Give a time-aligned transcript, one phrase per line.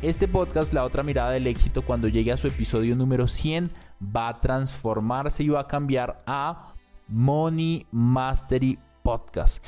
[0.00, 4.28] Este podcast, La otra mirada del éxito, cuando llegue a su episodio número 100, va
[4.28, 6.72] a transformarse y va a cambiar a
[7.08, 9.66] Money Mastery Podcast.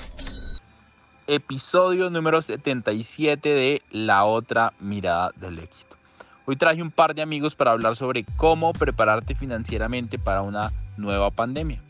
[1.26, 5.96] Episodio número 77 de La otra mirada del éxito.
[6.46, 11.32] Hoy traje un par de amigos para hablar sobre cómo prepararte financieramente para una nueva
[11.32, 11.82] pandemia.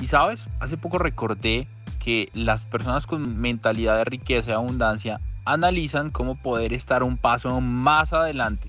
[0.00, 1.66] Y sabes, hace poco recordé
[1.98, 7.60] que las personas con mentalidad de riqueza y abundancia analizan cómo poder estar un paso
[7.60, 8.68] más adelante.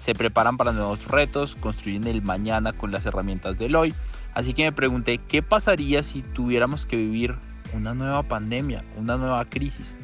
[0.00, 3.94] Se preparan para nuevos retos, construyen el mañana con las herramientas del hoy.
[4.34, 7.36] Así que me pregunté, ¿qué pasaría si tuviéramos que vivir
[7.72, 9.94] una nueva pandemia, una nueva crisis?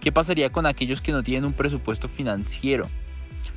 [0.00, 2.84] ¿Qué pasaría con aquellos que no tienen un presupuesto financiero?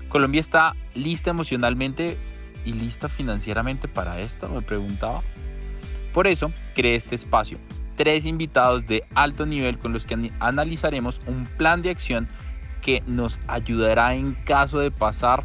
[0.09, 2.17] Colombia está lista emocionalmente
[2.65, 5.21] y lista financieramente para esto, me preguntaba.
[6.13, 7.59] Por eso creé este espacio
[7.95, 12.27] tres invitados de alto nivel con los que analizaremos un plan de acción
[12.81, 15.43] que nos ayudará en caso de pasar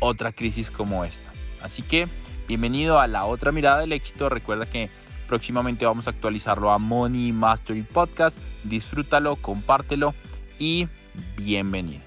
[0.00, 1.30] otra crisis como esta.
[1.62, 2.06] Así que
[2.46, 4.28] bienvenido a la otra mirada del éxito.
[4.28, 4.90] Recuerda que
[5.26, 8.38] próximamente vamos a actualizarlo a Money Mastery Podcast.
[8.64, 10.14] Disfrútalo, compártelo
[10.58, 10.88] y
[11.36, 12.02] bienvenido.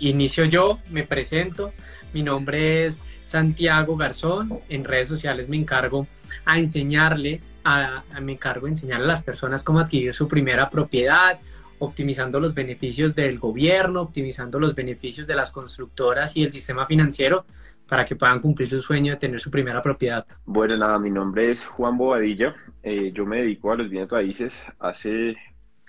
[0.00, 1.72] Inicio yo, me presento.
[2.12, 4.60] Mi nombre es Santiago Garzón.
[4.68, 6.06] En redes sociales me encargo
[6.44, 11.40] a enseñarle a, me encargo de enseñar a las personas cómo adquirir su primera propiedad,
[11.78, 17.44] optimizando los beneficios del gobierno, optimizando los beneficios de las constructoras y el sistema financiero
[17.88, 20.24] para que puedan cumplir su sueño de tener su primera propiedad.
[20.46, 24.64] Bueno, nada, mi nombre es Juan Bobadilla, eh, yo me dedico a los bienes raíces
[24.78, 25.36] hace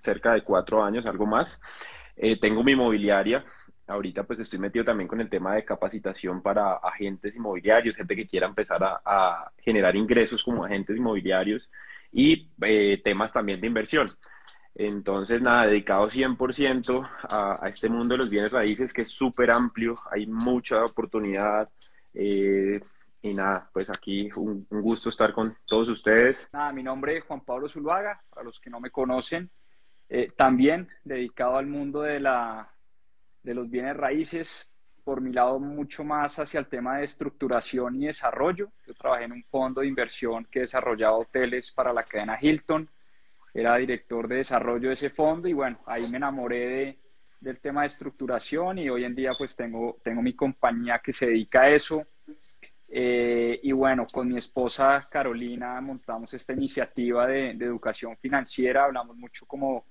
[0.02, 1.60] cerca de cuatro años, algo más.
[2.16, 3.44] Eh, tengo mi inmobiliaria,
[3.88, 8.28] ahorita pues estoy metido también con el tema de capacitación para agentes inmobiliarios, gente que
[8.28, 11.70] quiera empezar a, generar ingresos como agentes inmobiliarios
[12.12, 14.08] y eh, temas también de inversión.
[14.74, 19.50] Entonces, nada, dedicado 100% a, a, este mundo de los bienes raíces que es súper
[19.52, 21.70] amplio, hay mucha oportunidad.
[22.14, 22.80] Eh,
[23.22, 26.48] y nada, pues aquí un, gusto estar con todos ustedes.
[26.54, 29.50] Nada, mi nombre es Juan Pablo Zuluaga, para los que no me conocen,
[30.10, 32.75] eh, también dedicado al mundo de la
[33.46, 34.68] de los bienes raíces,
[35.04, 38.72] por mi lado mucho más hacia el tema de estructuración y desarrollo.
[38.88, 42.90] Yo trabajé en un fondo de inversión que desarrollaba hoteles para la cadena Hilton,
[43.54, 47.00] era director de desarrollo de ese fondo y bueno, ahí me enamoré de,
[47.40, 51.28] del tema de estructuración y hoy en día pues tengo, tengo mi compañía que se
[51.28, 52.04] dedica a eso.
[52.90, 59.16] Eh, y bueno, con mi esposa Carolina montamos esta iniciativa de, de educación financiera, hablamos
[59.16, 59.86] mucho como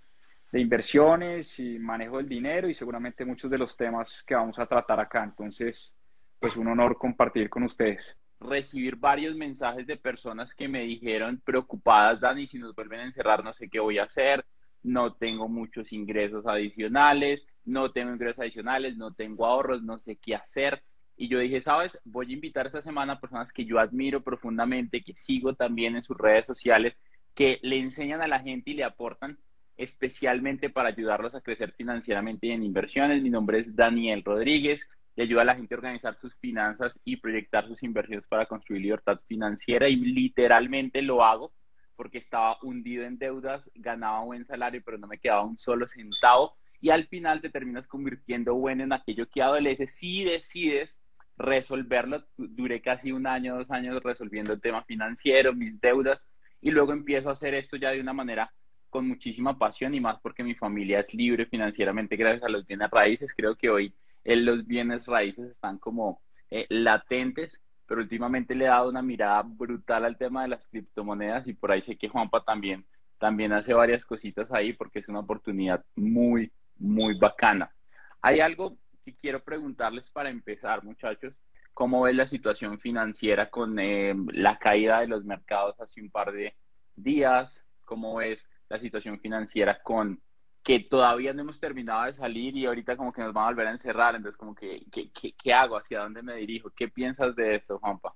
[0.54, 4.66] de inversiones y manejo del dinero y seguramente muchos de los temas que vamos a
[4.66, 5.24] tratar acá.
[5.24, 5.92] Entonces,
[6.38, 8.16] pues un honor compartir con ustedes.
[8.38, 13.42] Recibir varios mensajes de personas que me dijeron preocupadas, Dani, si nos vuelven a encerrar,
[13.42, 14.44] no sé qué voy a hacer,
[14.84, 20.36] no tengo muchos ingresos adicionales, no tengo ingresos adicionales, no tengo ahorros, no sé qué
[20.36, 20.84] hacer.
[21.16, 25.02] Y yo dije, sabes, voy a invitar esta semana a personas que yo admiro profundamente,
[25.02, 26.94] que sigo también en sus redes sociales,
[27.34, 29.36] que le enseñan a la gente y le aportan
[29.76, 33.22] especialmente para ayudarlos a crecer financieramente y en inversiones.
[33.22, 37.16] Mi nombre es Daniel Rodríguez y ayuda a la gente a organizar sus finanzas y
[37.16, 41.52] proyectar sus inversiones para construir libertad financiera y literalmente lo hago
[41.96, 46.56] porque estaba hundido en deudas, ganaba buen salario, pero no me quedaba un solo centavo
[46.80, 51.00] y al final te terminas convirtiendo bueno en aquello que adolece si decides
[51.36, 52.24] resolverlo.
[52.36, 56.26] Duré casi un año, dos años resolviendo el tema financiero, mis deudas
[56.60, 58.52] y luego empiezo a hacer esto ya de una manera
[58.94, 62.88] con muchísima pasión y más porque mi familia es libre financieramente gracias a los bienes
[62.92, 63.34] raíces.
[63.34, 63.92] Creo que hoy
[64.22, 69.42] eh, los bienes raíces están como eh, latentes, pero últimamente le he dado una mirada
[69.42, 72.86] brutal al tema de las criptomonedas y por ahí sé que Juanpa también,
[73.18, 77.74] también hace varias cositas ahí porque es una oportunidad muy, muy bacana.
[78.22, 81.34] Hay algo que quiero preguntarles para empezar, muchachos.
[81.72, 86.30] ¿cómo ves la situación financiera con eh, la caída de los mercados hace un par
[86.30, 86.54] de
[86.94, 87.64] días?
[87.84, 90.20] ¿Cómo ves la situación financiera con
[90.62, 93.66] que todavía no hemos terminado de salir y ahorita como que nos van a volver
[93.66, 94.14] a encerrar?
[94.14, 95.76] Entonces, como que, ¿qué, qué, hago?
[95.76, 96.70] ¿Hacia dónde me dirijo?
[96.70, 98.14] ¿Qué piensas de esto, Juanpa?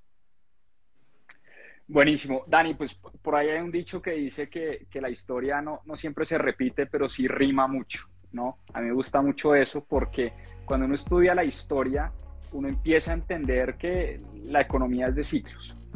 [1.86, 2.44] Buenísimo.
[2.46, 5.96] Dani, pues por ahí hay un dicho que dice que, que la historia no, no
[5.96, 8.58] siempre se repite, pero sí rima mucho, ¿no?
[8.72, 10.32] A mí me gusta mucho eso porque
[10.64, 12.12] cuando uno estudia la historia,
[12.52, 15.90] uno empieza a entender que la economía es de ciclos.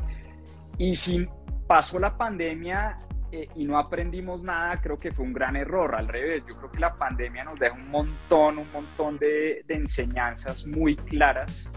[0.78, 1.26] Y si
[1.66, 2.98] pasó la pandemia
[3.32, 5.94] eh, y no aprendimos nada, creo que fue un gran error.
[5.94, 9.74] Al revés, yo creo que la pandemia nos deja un montón, un montón de, de
[9.74, 11.68] enseñanzas muy claras.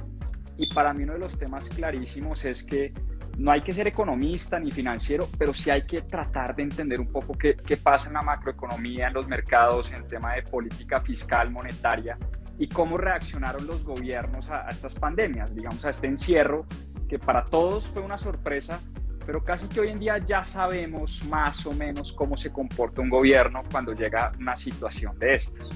[0.58, 2.94] Y para mí uno de los temas clarísimos es que
[3.38, 7.08] no hay que ser economista ni financiero, pero sí hay que tratar de entender un
[7.08, 11.52] poco qué, qué, pasa en la macroeconomía, en los mercados, en tema de política fiscal,
[11.52, 12.18] monetaria,
[12.58, 16.66] y cómo reaccionaron los gobiernos a, estas pandemias, digamos, a este encierro,
[17.10, 18.80] que para todos fue una sorpresa,
[19.26, 23.10] pero casi que hoy en día ya sabemos más o menos cómo se comporta un
[23.10, 25.70] gobierno cuando llega una situación de estas.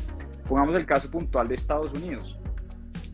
[0.47, 2.39] Pongamos el caso puntual de Estados Unidos.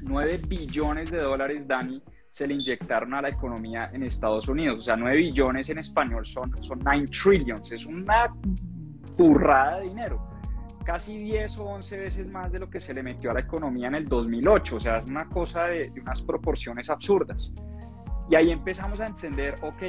[0.04, 2.02] 9 billones de dólares, Dani,
[2.32, 4.80] se le inyectaron a la economía en Estados Unidos.
[4.80, 7.72] O sea, 9 billones en español son, son 9 trillions.
[7.72, 8.34] Es una
[9.18, 10.36] burrada de dinero
[10.86, 13.88] casi 10 o 11 veces más de lo que se le metió a la economía
[13.88, 17.52] en el 2008, o sea, es una cosa de, unas proporciones absurdas.
[18.30, 19.84] Y ahí empezamos a entender, ok,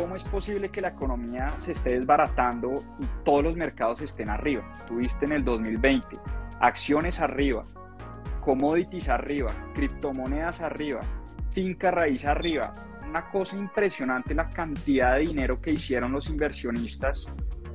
[0.00, 4.62] ¿cómo es posible que la economía se esté desbaratando y todos los mercados estén arriba?
[4.88, 6.16] Tuviste en el 2020
[6.60, 7.66] acciones arriba,
[8.40, 11.00] commodities arriba, criptomonedas arriba,
[11.50, 12.72] finca raíz arriba.
[13.08, 17.26] Una cosa impresionante la cantidad de dinero que hicieron los inversionistas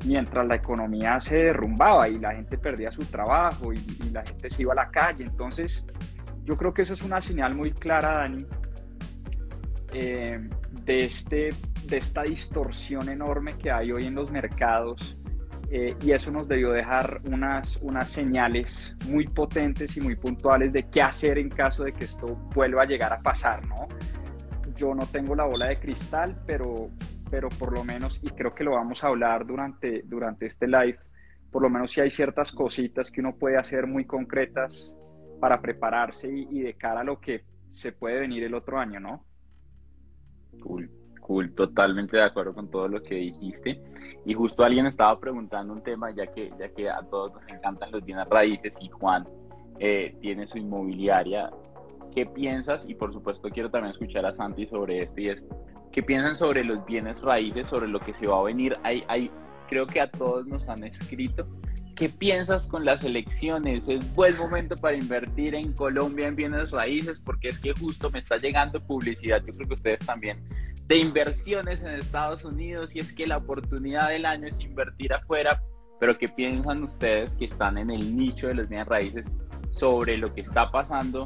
[0.05, 3.79] mientras la economía se derrumbaba y la gente perdía su trabajo y,
[4.11, 5.25] la gente se iba a la calle.
[5.25, 5.85] Entonces,
[6.43, 8.45] yo creo que eso es una señal muy clara, Dani,
[9.93, 10.39] eh,
[10.85, 11.49] de, este,
[11.87, 15.17] de esta distorsión enorme que hay hoy en los mercados.
[15.71, 20.83] Eh, y eso nos debió dejar unas, unas señales muy potentes y muy puntuales de
[20.89, 23.87] qué hacer en caso de que esto vuelva a llegar a pasar, ¿no?
[24.75, 26.91] Yo no tengo la bola de cristal, pero
[27.29, 30.99] pero por lo menos, y creo que lo vamos a hablar durante, durante este live,
[31.51, 34.95] por lo menos si hay ciertas cositas que uno puede hacer muy concretas
[35.39, 39.25] para prepararse y, de cara a lo que se puede venir el otro año, ¿no?
[40.61, 40.89] Cool,
[41.25, 43.81] cool, totalmente de acuerdo con todo lo que dijiste.
[44.25, 47.91] Y justo alguien estaba preguntando un tema, ya que, ya que a todos nos encantan
[47.91, 49.27] los bienes raíces y Juan
[49.79, 51.49] eh, tiene su inmobiliaria.
[52.13, 52.87] ¿Qué piensas?
[52.87, 55.29] Y por supuesto quiero también escuchar a Santi sobre esto y
[55.91, 58.77] ¿Qué piensan sobre los bienes raíces, sobre lo que se va a venir?
[58.83, 59.31] Hay, hay,
[59.69, 61.47] creo que a todos nos han escrito.
[61.95, 63.87] ¿Qué piensas con las elecciones?
[63.87, 67.21] ¿Es buen momento para invertir en Colombia en bienes raíces?
[67.21, 70.43] Porque es que justo me está llegando publicidad, yo creo que ustedes también,
[70.87, 75.61] de inversiones en Estados Unidos y es que la oportunidad del año es invertir afuera.
[75.99, 79.31] Pero ¿qué piensan ustedes que están en el nicho de los bienes raíces
[79.71, 81.25] sobre lo que está pasando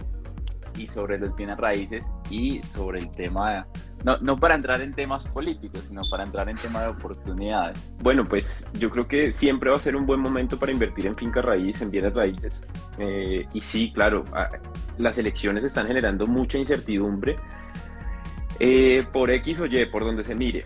[0.78, 3.68] y sobre los bienes raíces y sobre el tema
[4.06, 7.94] no, no para entrar en temas políticos, sino para entrar en temas de oportunidades.
[8.02, 11.16] Bueno, pues yo creo que siempre va a ser un buen momento para invertir en
[11.16, 12.62] finca raíz, en bienes raíces.
[13.00, 14.24] Eh, y sí, claro,
[14.98, 17.36] las elecciones están generando mucha incertidumbre
[18.60, 20.66] eh, por X o Y, por donde se mire.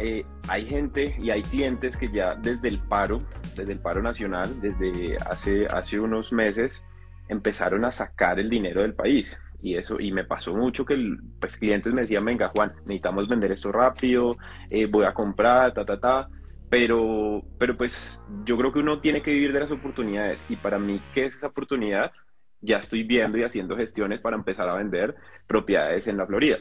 [0.00, 3.18] Eh, hay gente y hay clientes que ya desde el paro,
[3.56, 6.84] desde el paro nacional, desde hace, hace unos meses,
[7.28, 9.36] empezaron a sacar el dinero del país.
[9.60, 10.96] Y eso y me pasó mucho que
[11.40, 14.36] pues clientes me decían venga Juan necesitamos vender esto rápido
[14.70, 16.28] eh, voy a comprar ta ta ta
[16.70, 20.44] pero pero pues yo creo que uno tiene que vivir de las oportunidades.
[20.48, 22.12] Y para mí qué es esa oportunidad
[22.60, 25.16] ya estoy viendo y haciendo gestiones para empezar a vender
[25.48, 26.58] propiedades en la Florida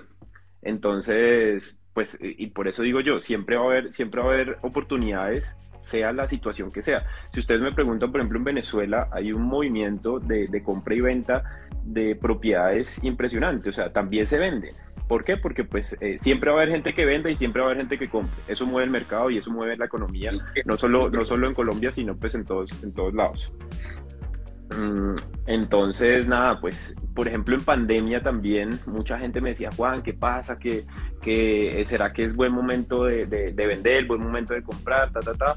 [0.61, 4.57] entonces pues y por eso digo yo siempre va a haber siempre va a haber
[4.61, 7.05] oportunidades sea la situación que sea.
[7.31, 11.01] Si ustedes me preguntan, por ejemplo, en Venezuela hay un movimiento de, de compra y
[11.01, 11.43] venta
[11.83, 14.69] de propiedades impresionante, o sea, también se vende.
[15.07, 15.37] ¿Por qué?
[15.37, 17.83] Porque pues eh, siempre va a haber gente que venda y siempre va a haber
[17.83, 18.35] gente que compre.
[18.47, 20.31] Eso mueve el mercado y eso mueve la economía,
[20.65, 23.53] no solo, no solo en Colombia, sino pues en todos, en todos lados.
[24.69, 25.15] Mm,
[25.47, 30.57] entonces, nada, pues, por ejemplo, en pandemia también mucha gente me decía, Juan, ¿qué pasa?
[30.59, 30.83] ¿Qué,
[31.21, 35.21] qué será que es buen momento de, de, de, vender, buen momento de comprar, ta,
[35.21, 35.55] ta, ta?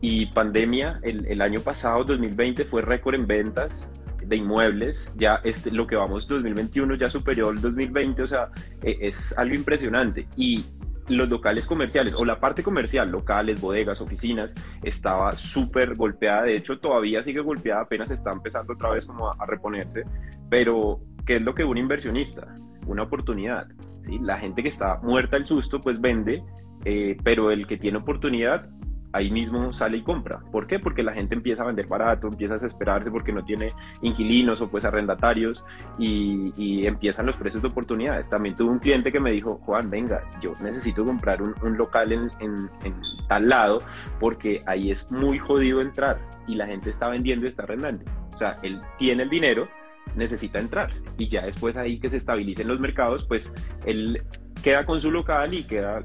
[0.00, 3.88] Y pandemia, el, el año pasado, 2020, fue récord en ventas
[4.26, 8.48] de inmuebles, ya este, lo que vamos 2021 ya superó el 2020, o sea,
[8.82, 10.26] e, es algo impresionante.
[10.36, 10.64] Y
[11.08, 16.44] los locales comerciales o la parte comercial, locales, bodegas, oficinas, estaba súper golpeada.
[16.44, 20.04] De hecho, todavía sigue golpeada, apenas está empezando otra vez como a, reponerse.
[20.48, 22.54] Pero, ¿qué es lo que un inversionista?
[22.86, 23.66] Una oportunidad.
[24.04, 24.18] ¿sí?
[24.20, 26.42] La gente que está muerta al susto, pues vende,
[26.84, 28.64] eh, pero el que tiene oportunidad
[29.12, 30.40] ahí mismo sale y compra.
[30.50, 30.78] ¿Por qué?
[30.78, 34.70] Porque la gente empieza a vender barato, empieza a desesperarse porque no tiene inquilinos o
[34.70, 35.64] pues arrendatarios
[35.98, 36.52] y,
[36.86, 38.28] empiezan los precios de oportunidades.
[38.28, 42.28] También tuve un cliente que me dijo, Juan, venga, yo necesito comprar un, local en,
[42.40, 42.94] en,
[43.28, 43.80] tal lado
[44.20, 48.04] porque ahí es muy jodido entrar y la gente está vendiendo y está arrendando.
[48.34, 49.68] O sea, él tiene el dinero,
[50.16, 53.52] necesita entrar y ya después ahí que se estabilicen los mercados, pues
[53.86, 54.22] él
[54.62, 56.02] queda con su local y queda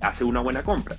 [0.00, 0.96] hace una buena compra.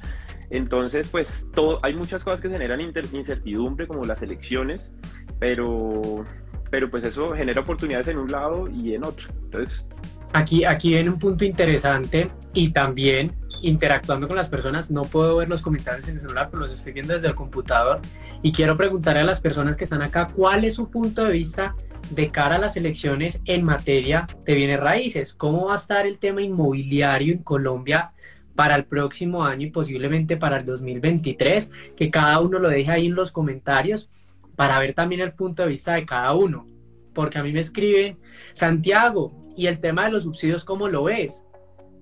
[0.50, 4.92] Entonces, pues todo, hay muchas cosas que generan incertidumbre, como las elecciones,
[5.40, 6.26] pero,
[6.72, 9.28] pero pues eso genera oportunidades en un lado y en otro.
[9.44, 9.88] Entonces...
[10.34, 15.50] Aquí, aquí viene un punto interesante y también interactuando con las personas, no puedo ver
[15.50, 18.00] los comentarios en el celular, pero los estoy viendo desde el computador
[18.42, 21.76] y quiero preguntarle a las personas que están acá cuál es su punto de vista
[22.12, 25.34] de cara a las elecciones en materia de bienes raíces.
[25.34, 28.14] ¿Cómo va a estar el tema inmobiliario en Colombia
[28.60, 33.06] para el próximo año y posiblemente para el 2023, que cada uno lo deje ahí
[33.06, 34.10] en los comentarios
[34.58, 36.68] para ver también el punto de vista de cada uno.
[37.14, 38.18] Porque a mí me escriben,
[38.52, 41.46] Santiago, ¿y el tema de los subsidios cómo lo ves?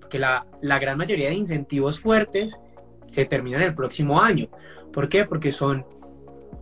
[0.00, 2.58] Porque la, la gran mayoría de incentivos fuertes
[3.06, 4.48] se terminan el próximo año.
[4.92, 5.26] ¿Por qué?
[5.26, 5.86] Porque son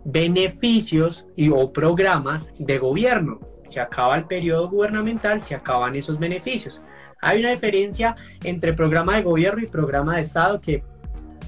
[0.05, 3.39] beneficios y, o programas de gobierno.
[3.67, 6.83] Se acaba el periodo gubernamental, se acaban esos beneficios.
[7.21, 10.83] Hay una diferencia entre programa de gobierno y programa de Estado que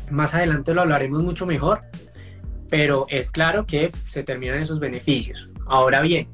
[0.10, 1.82] más adelante lo hablaremos mucho mejor,
[2.70, 5.50] pero es claro que se terminan esos beneficios.
[5.68, 6.28] Ahora bien,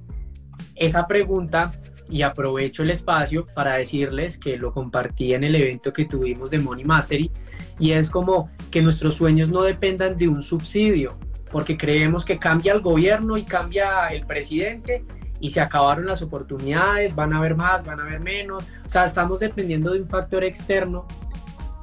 [0.76, 1.74] esa pregunta,
[2.10, 6.60] y aprovecho el espacio para decirles que lo compartí en el evento que tuvimos de
[6.60, 7.32] Money Mastery,
[7.80, 11.18] y es como que nuestros sueños no dependan de un subsidio,
[11.52, 15.04] porque creemos que cambia el gobierno y cambia el presidente
[15.40, 18.68] y se acabaron las oportunidades, van a haber más, van a haber menos.
[18.86, 21.06] O sea, estamos dependiendo de un factor externo.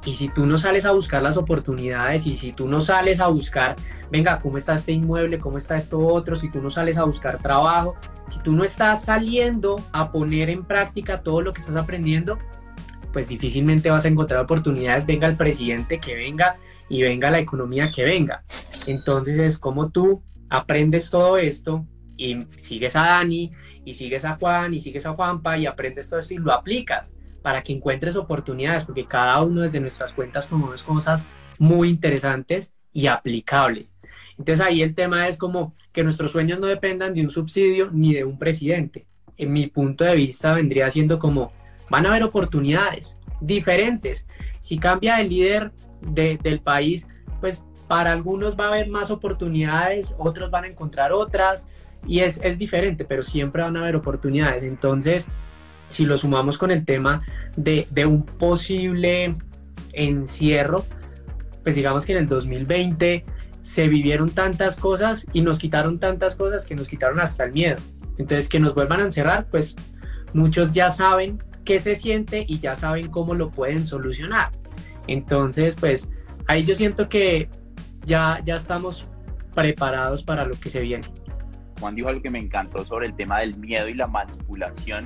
[0.05, 3.27] Y si tú no sales a buscar las oportunidades y si tú no sales a
[3.27, 3.77] buscar,
[4.11, 5.39] venga, ¿cómo está este inmueble?
[5.39, 6.35] ¿Cómo está esto otro?
[6.35, 7.95] Si tú no sales a buscar trabajo,
[8.27, 12.37] si tú no estás saliendo a poner en práctica todo lo que estás aprendiendo,
[13.13, 16.57] pues difícilmente vas a encontrar oportunidades, venga el presidente que venga
[16.89, 18.43] y venga la economía que venga.
[18.87, 21.85] Entonces es como tú aprendes todo esto,
[22.23, 23.51] y sigues a Dani,
[23.85, 27.11] y sigues a Juan, y sigues a Juanpa, y aprendes todo esto y lo aplicas
[27.41, 31.27] para que encuentres oportunidades, porque cada uno desde nuestras cuentas promueve cosas
[31.59, 33.95] muy interesantes y aplicables.
[34.37, 38.13] Entonces ahí el tema es como que nuestros sueños no dependan de un subsidio ni
[38.13, 39.05] de un presidente.
[39.37, 41.51] En mi punto de vista vendría siendo como
[41.89, 44.25] van a haber oportunidades diferentes.
[44.61, 50.49] Si cambia el líder del país, pues para algunos va a haber más oportunidades, otros
[50.49, 51.67] van a encontrar otras,
[52.05, 54.63] y es, es diferente, pero siempre van a haber oportunidades.
[54.63, 55.27] Entonces,
[55.89, 57.21] si lo sumamos con el tema
[57.55, 59.35] de, de un posible
[59.93, 60.83] encierro,
[61.63, 63.23] pues digamos que en el 2020
[63.61, 67.77] se vivieron tantas cosas y nos quitaron tantas cosas que nos quitaron hasta el miedo.
[68.17, 69.75] Entonces, que nos vuelvan a encerrar, pues
[70.33, 74.49] muchos ya saben qué se siente y ya saben cómo lo pueden solucionar.
[75.07, 76.09] Entonces, pues
[76.47, 77.49] ahí yo siento que
[78.05, 79.07] ya, ya estamos
[79.53, 81.07] preparados para lo que se viene.
[81.83, 85.05] Juan dijo algo que me encantó sobre el tema del miedo y la manipulación.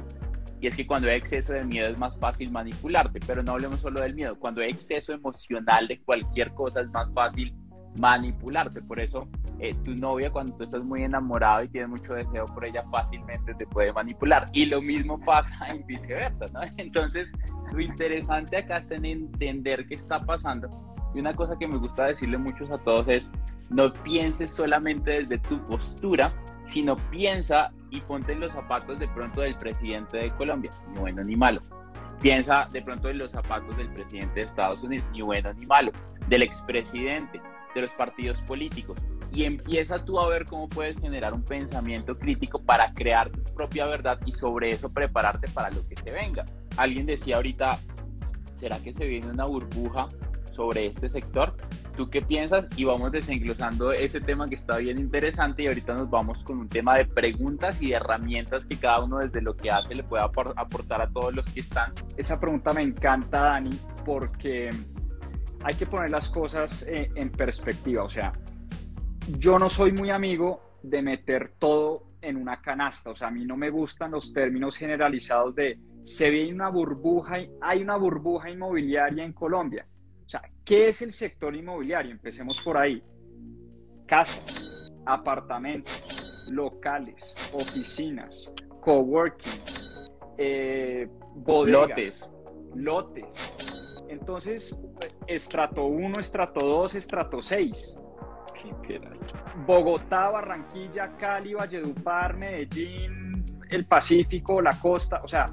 [0.61, 3.79] Y es que cuando hay exceso de miedo es más fácil manipularte, pero no hablemos
[3.79, 4.37] solo del miedo.
[4.37, 7.51] Cuando hay exceso emocional de cualquier cosa es más fácil
[7.99, 8.79] manipularte.
[8.83, 9.27] Por eso
[9.59, 13.55] eh, tu novia, cuando tú estás muy enamorado y tienes mucho deseo por ella, fácilmente
[13.55, 14.45] te puede manipular.
[14.53, 16.59] Y lo mismo pasa en viceversa, ¿no?
[16.77, 17.31] Entonces,
[17.73, 20.69] lo interesante acá es entender qué está pasando.
[21.15, 23.27] Y una cosa que me gusta decirle muchos a todos es,
[23.69, 26.33] no pienses solamente desde tu postura,
[26.63, 31.23] sino piensa y ponte en los zapatos de pronto del presidente de Colombia, ni bueno
[31.23, 31.61] ni malo.
[32.21, 35.91] Piensa de pronto en los zapatos del presidente de Estados Unidos, ni bueno ni malo,
[36.27, 37.39] del expresidente,
[37.75, 38.97] de los partidos políticos.
[39.31, 43.85] Y empieza tú a ver cómo puedes generar un pensamiento crítico para crear tu propia
[43.85, 46.43] verdad y sobre eso prepararte para lo que te venga.
[46.77, 47.77] Alguien decía ahorita,
[48.55, 50.07] ¿será que se viene una burbuja
[50.57, 51.55] sobre este sector.
[51.95, 52.67] ¿Tú qué piensas?
[52.75, 56.67] Y vamos desenglosando ese tema que está bien interesante y ahorita nos vamos con un
[56.67, 61.01] tema de preguntas y herramientas que cada uno desde lo que hace le puede aportar
[61.01, 61.93] a todos los que están.
[62.17, 64.69] Esa pregunta me encanta, Dani, porque
[65.63, 68.03] hay que poner las cosas eh, en perspectiva.
[68.03, 68.33] O sea,
[69.39, 73.11] yo no soy muy amigo de meter todo en una canasta.
[73.11, 77.37] O sea, a mí no me gustan los términos generalizados de se ve una burbuja,
[77.61, 79.85] hay una burbuja inmobiliaria en Colombia.
[80.27, 82.11] O sea, ¿qué es el sector inmobiliario?
[82.11, 83.01] Empecemos por ahí.
[84.05, 89.53] Casas, apartamentos, locales, oficinas, coworking,
[90.37, 92.31] eh, bodegas, lotes.
[92.75, 94.05] lotes.
[94.09, 94.75] Entonces,
[95.27, 97.97] estrato 1, estrato 2, estrato 6.
[99.65, 105.45] Bogotá, Barranquilla, Cali, Valledupar, Medellín, el Pacífico, la costa, o sea,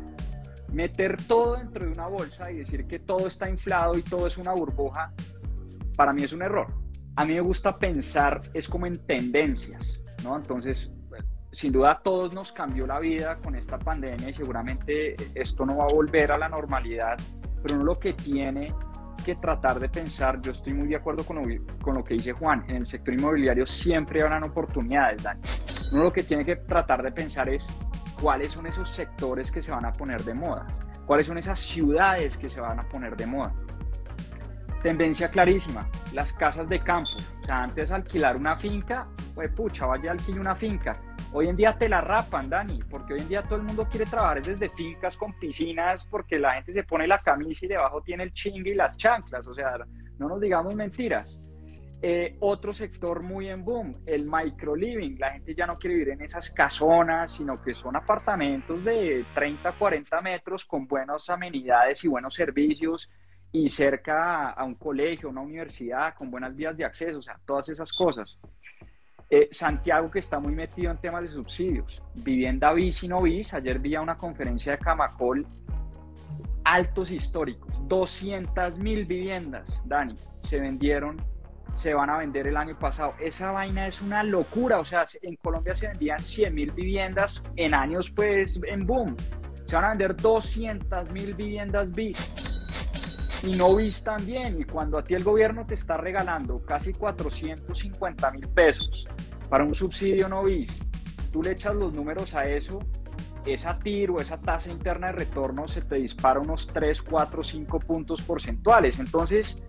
[0.75, 4.37] meter todo dentro de una bolsa y decir que todo está inflado y todo es
[4.37, 5.13] una burbuja,
[5.97, 6.67] para mí es un error.
[7.17, 10.37] A mí me gusta pensar, es como en tendencias, ¿no?
[10.37, 10.97] Entonces,
[11.53, 15.77] sin duda a todos nos cambió la vida con esta pandemia y seguramente esto no
[15.77, 17.17] va a volver a la normalidad,
[17.63, 18.67] pero uno lo que tiene
[19.25, 21.43] que tratar de pensar, yo estoy muy de acuerdo con lo,
[21.81, 25.41] con lo que dice Juan, en el sector inmobiliario siempre habrán oportunidades, Dani.
[25.93, 27.65] Uno lo que tiene que tratar de pensar es
[28.25, 30.67] cuáles son esos sectores que se van a poner de moda,
[31.05, 33.55] cuáles son esas ciudades que se van a poner de moda.
[34.83, 37.11] Tendencia clarísima, las casas de campo.
[37.43, 40.93] O sea, antes alquilar una finca, pues pucha, vaya alquilar una finca.
[41.35, 44.07] Hoy en día te la rapan, Dani, porque hoy en día todo el mundo quiere
[44.07, 48.23] trabajar desde fincas con piscinas, porque la gente se pone la camisa y debajo tiene
[48.23, 49.47] el chingue y las chanclas.
[49.49, 49.77] O sea,
[50.19, 51.54] no nos digamos mentiras.
[52.07, 55.17] Eh, otro sector muy en boom, el micro living.
[55.19, 59.73] La gente ya no quiere vivir en esas casonas, sino que son apartamentos de 30,
[59.73, 63.11] 40 metros con buenas amenidades y buenos servicios
[63.51, 67.71] y cerca a un colegio, una universidad, con buenas vías de acceso, o sea, todas
[67.71, 68.39] esas cosas.
[69.31, 73.55] Eh, Santiago que está muy metido en temas de subsidios, vivienda bis y no bis,
[73.55, 75.47] ayer vi a una conferencia de Camacol,
[76.65, 81.17] altos históricos, 200 mil viviendas, Dani, se vendieron,
[81.67, 83.15] se van a vender el año pasado.
[83.19, 87.75] Esa vaina es una locura, o sea, en Colombia se vendían 100 mil viviendas en
[87.75, 89.17] años pues en boom,
[89.67, 92.19] se van a vender 200 mil viviendas bis
[93.43, 94.61] y no vis también.
[94.61, 99.07] Y cuando a ti el gobierno te está regalando casi 450 mil pesos
[99.49, 100.71] para un subsidio no vis,
[101.31, 102.79] tú le echas los números a eso,
[103.47, 108.23] esa tiro, esa tasa interna de retorno se te dispara unos 3, 4, 5 puntos
[108.23, 108.99] porcentuales.
[108.99, 109.63] Entonces,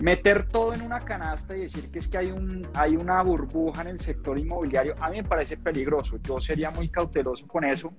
[0.00, 3.82] meter todo en una canasta y decir que es que hay, un, hay una burbuja
[3.82, 6.16] en el sector inmobiliario, a mí me parece peligroso.
[6.22, 7.92] Yo sería muy cauteloso con eso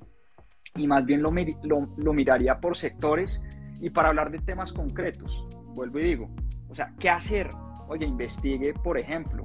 [0.76, 3.42] y más bien lo, lo, lo miraría por sectores
[3.82, 5.44] y para hablar de temas concretos,
[5.76, 6.30] vuelvo y digo,
[6.70, 7.50] o sea, ¿qué hacer?
[7.90, 9.44] Oye, investigue, por ejemplo,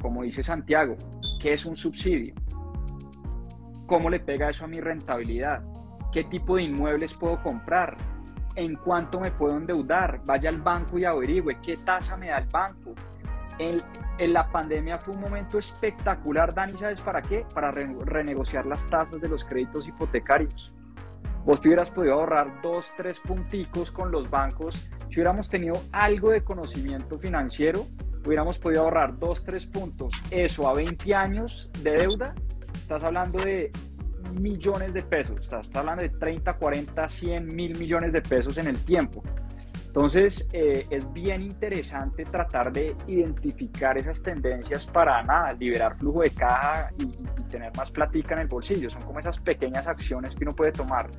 [0.00, 0.96] como dice Santiago,
[1.40, 2.34] ¿qué es un subsidio?
[3.86, 5.64] ¿Cómo le pega eso a mi rentabilidad?
[6.12, 7.96] ¿Qué tipo de inmuebles puedo comprar?
[8.56, 10.20] ¿En cuánto me puedo endeudar?
[10.24, 12.94] Vaya al banco y averigüe qué tasa me da el banco.
[13.58, 13.80] En,
[14.32, 17.44] la pandemia fue un momento espectacular, Dani, ¿sabes para qué?
[17.54, 20.72] Para renegociar las tasas de los créditos hipotecarios
[21.44, 24.90] vos te hubieras podido ahorrar dos, tres punticos con los bancos.
[25.08, 27.84] Si hubiéramos tenido algo de conocimiento financiero,
[28.24, 30.14] hubiéramos podido ahorrar dos, tres puntos.
[30.30, 32.34] Eso a 20 años de deuda,
[32.74, 33.72] estás hablando de
[34.32, 38.84] millones de pesos, estás hablando de 30, 40, 100 mil millones de pesos en el
[38.84, 39.22] tiempo.
[39.90, 46.30] Entonces, eh, es bien interesante tratar de identificar esas tendencias para nada, liberar flujo de
[46.30, 47.06] caja y,
[47.50, 48.88] tener más platica en el bolsillo.
[48.88, 51.10] Son como esas pequeñas acciones que uno puede tomar.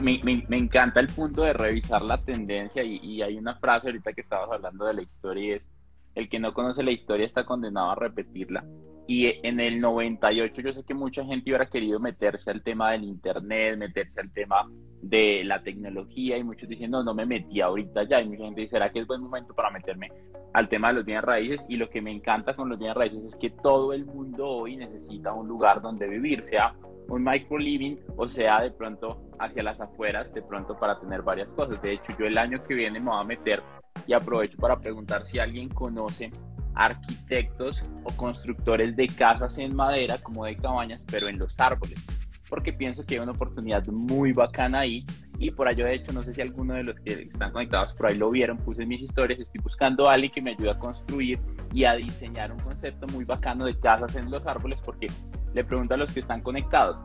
[0.00, 4.12] Me, me, encanta el punto de revisar la tendencia y, y, hay una frase ahorita
[4.12, 5.68] que estabas hablando de la historia y es,
[6.14, 8.64] el que no conoce la historia está condenado a repetirla.
[9.06, 13.04] Y en el 98 yo sé que mucha gente hubiera querido meterse al tema del
[13.04, 14.66] Internet, meterse al tema
[15.02, 18.72] de la tecnología y muchos diciendo no me metí ahorita ya y mucha gente dice
[18.72, 20.10] será que es buen momento para meterme
[20.54, 23.22] al tema de los bienes raíces y lo que me encanta con los bienes raíces
[23.24, 26.74] es que todo el mundo hoy necesita un lugar donde vivir sea
[27.08, 31.52] un micro living o sea de pronto hacia las afueras de pronto para tener varias
[31.52, 31.80] cosas.
[31.82, 33.62] De hecho yo el año que viene me voy a meter
[34.06, 36.30] y aprovecho para preguntar si alguien conoce
[36.74, 42.04] arquitectos o constructores de casas en madera como de cabañas, pero en los árboles,
[42.48, 45.06] porque pienso que hay una oportunidad muy bacana ahí
[45.38, 48.06] y por ello de hecho no sé si alguno de los que están conectados por
[48.06, 51.40] ahí lo vieron, puse mis historias, estoy buscando a alguien que me ayude a construir
[51.72, 55.08] y a diseñar un concepto muy bacano de casas en los árboles porque
[55.52, 57.02] le pregunto a los que están conectados,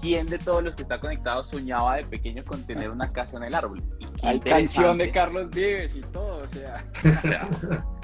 [0.00, 3.44] ¿quién de todos los que está conectado soñaba de pequeño con tener una casa en
[3.44, 3.82] el árbol?
[4.22, 6.76] Hay canción de Carlos Vives y todo, o sea.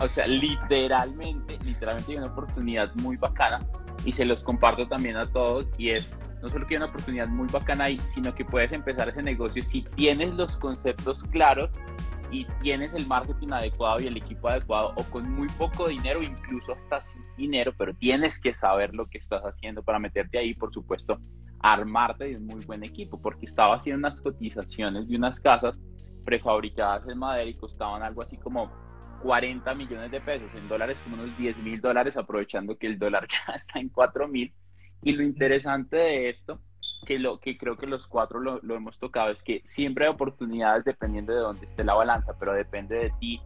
[0.00, 3.64] o sea, literalmente, literalmente hay una oportunidad muy bacana
[4.04, 7.28] y se los comparto también a todos y es no solo que hay una oportunidad
[7.28, 11.70] muy bacana ahí, sino que puedes empezar ese negocio si tienes los conceptos claros
[12.30, 16.72] y tienes el marketing adecuado y el equipo adecuado o con muy poco dinero, incluso
[16.72, 20.72] hasta sin dinero, pero tienes que saber lo que estás haciendo para meterte ahí, por
[20.72, 21.18] supuesto,
[21.60, 25.80] armarte de un muy buen equipo, porque estaba haciendo unas cotizaciones de unas casas
[26.26, 28.70] prefabricadas en madera y costaban algo así como
[29.24, 33.26] 40 millones de pesos, en dólares como unos 10 mil dólares, aprovechando que el dólar
[33.48, 34.52] ya está en 4 mil.
[35.02, 36.60] Y lo interesante de esto
[37.06, 40.12] que, lo, que creo que los cuatro lo, lo hemos tocado es que siempre hay
[40.12, 43.40] oportunidades dependiendo de dónde esté la balanza, pero depende de ti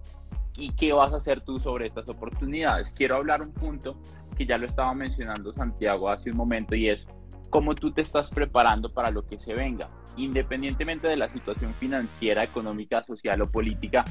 [0.57, 2.93] y qué vas a hacer tú sobre estas oportunidades.
[2.93, 3.97] Quiero hablar un punto
[4.37, 7.07] que ya lo estaba mencionando Santiago hace un momento y es
[7.51, 12.43] cómo tú te estás preparando para lo que se venga, independientemente de la situación financiera,
[12.43, 14.05] económica, social o política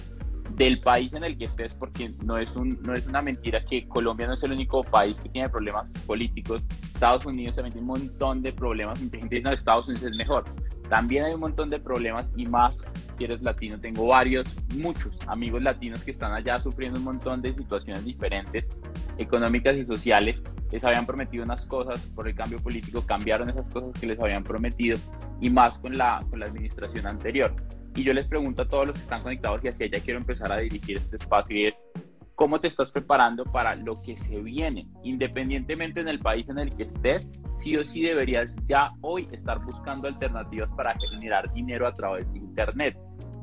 [0.57, 3.87] del país en el que estés, porque no es, un, no es una mentira que
[3.87, 6.63] Colombia no es el único país que tiene problemas políticos.
[6.81, 8.99] Estados Unidos también tiene un montón de problemas.
[8.99, 10.45] Mucha gente dice, no, Estados Unidos es mejor.
[10.89, 12.75] También hay un montón de problemas y más
[13.17, 13.79] si eres latino.
[13.79, 18.67] Tengo varios, muchos amigos latinos que están allá sufriendo un montón de situaciones diferentes,
[19.19, 20.41] económicas y sociales.
[20.71, 24.43] Les habían prometido unas cosas por el cambio político, cambiaron esas cosas que les habían
[24.43, 24.97] prometido
[25.39, 27.53] y más con la, con la administración anterior.
[27.97, 30.51] Y yo les pregunto a todos los que están conectados y hacia allá quiero empezar
[30.51, 31.81] a dirigir este espacio y es,
[32.36, 34.88] ¿cómo te estás preparando para lo que se viene?
[35.03, 37.27] Independientemente en el país en el que estés,
[37.60, 42.38] sí o sí deberías ya hoy estar buscando alternativas para generar dinero a través de
[42.38, 42.95] Internet.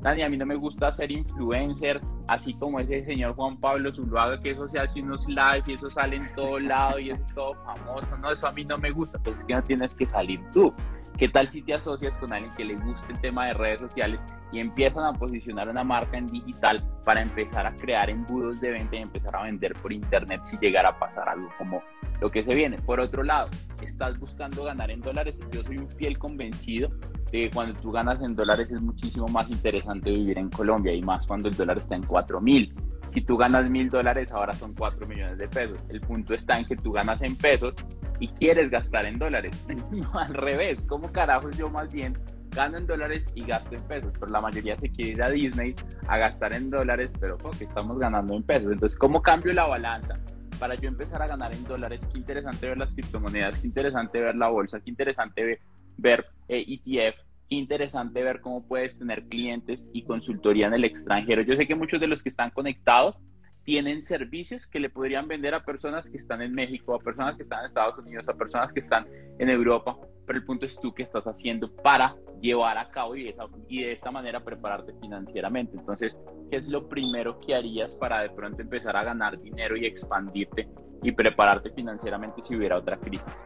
[0.03, 4.41] Dani, a mí no me gusta ser influencer, así como ese señor Juan Pablo Zuluaga,
[4.41, 7.55] que eso se hace unos live y eso sale en todo lado y es todo
[7.65, 8.17] famoso.
[8.19, 10.73] No, eso a mí no me gusta, pues es que no tienes que salir tú.
[11.19, 14.19] ¿Qué tal si te asocias con alguien que le guste el tema de redes sociales
[14.51, 18.97] y empiezan a posicionar una marca en digital para empezar a crear embudos de venta
[18.97, 21.81] y empezar a vender por internet si llegara a pasar algo como
[22.21, 22.79] lo que se viene?
[22.79, 23.49] Por otro lado,
[23.81, 25.39] estás buscando ganar en dólares.
[25.53, 26.89] Yo soy un fiel convencido
[27.31, 31.03] de que cuando tú ganas en dólares es muchísimo más interesante vivir en Colombia y
[31.03, 32.73] más cuando el dólar está en 4 mil.
[33.15, 35.85] Si tú ganas mil dólares, ahora son 4 millones de pesos.
[35.89, 37.73] El punto está en que tú ganas en pesos
[38.19, 39.65] y quieres gastar en dólares.
[39.93, 42.19] No, al revés, ¿cómo carajos yo más bien
[42.51, 44.13] gano en dólares y gasto en pesos?
[44.19, 45.77] Pero la mayoría se quiere ir a Disney
[46.09, 48.73] a gastar en dólares, pero porque estamos ganando en pesos.
[48.73, 50.19] Entonces, ¿cómo cambio la balanza?
[50.59, 54.35] Para yo empezar a ganar en dólares, qué interesante ver las criptomonedas, qué interesante ver
[54.35, 55.61] la bolsa, qué interesante ver,
[55.99, 57.17] ver eh, ETF,
[57.49, 61.43] interesante ver cómo puedes tener clientes y consultoría en el extranjero.
[61.43, 63.19] Yo sé que muchos de los que están conectados
[63.65, 67.43] tienen servicios que le podrían vender a personas que están en México, a personas que
[67.43, 69.07] están en Estados Unidos, a personas que están
[69.39, 73.29] en Europa, pero el punto es tú qué estás haciendo para llevar a cabo y
[73.29, 75.79] esa, y de esta manera prepararte financieramente.
[75.79, 76.17] Entonces,
[76.51, 80.69] ¿qué es lo primero que harías para de pronto empezar a ganar dinero y expandirte
[81.03, 83.45] y prepararte financieramente si hubiera otra crisis?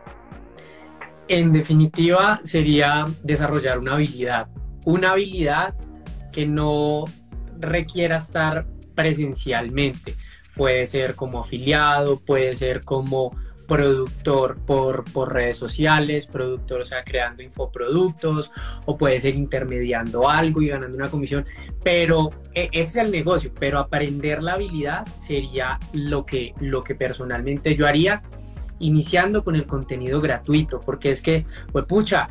[1.28, 4.48] En definitiva, sería desarrollar una habilidad,
[4.86, 5.74] una habilidad
[6.32, 7.04] que no
[7.58, 10.14] requiera estar presencialmente.
[10.56, 13.36] Puede ser como afiliado, puede ser como
[13.68, 18.50] productor por, por, redes sociales, productor, o sea, creando infoproductos,
[18.86, 21.44] o puede ser intermediando algo y ganando una comisión,
[21.84, 26.94] pero e, ese es el negocio, pero aprender la habilidad sería lo que, lo que
[26.94, 28.22] personalmente yo haría,
[28.78, 32.28] iniciando con el contenido gratuito, porque es que, pues pucha,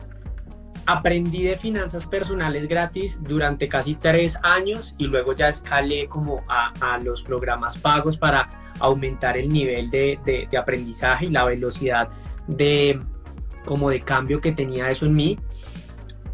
[0.85, 6.71] aprendí de finanzas personales gratis durante casi tres años y luego ya escalé como a,
[6.79, 12.09] a los programas pagos para aumentar el nivel de, de, de, aprendizaje y la velocidad
[12.47, 12.99] de
[13.65, 15.37] como de cambio que tenía eso en mí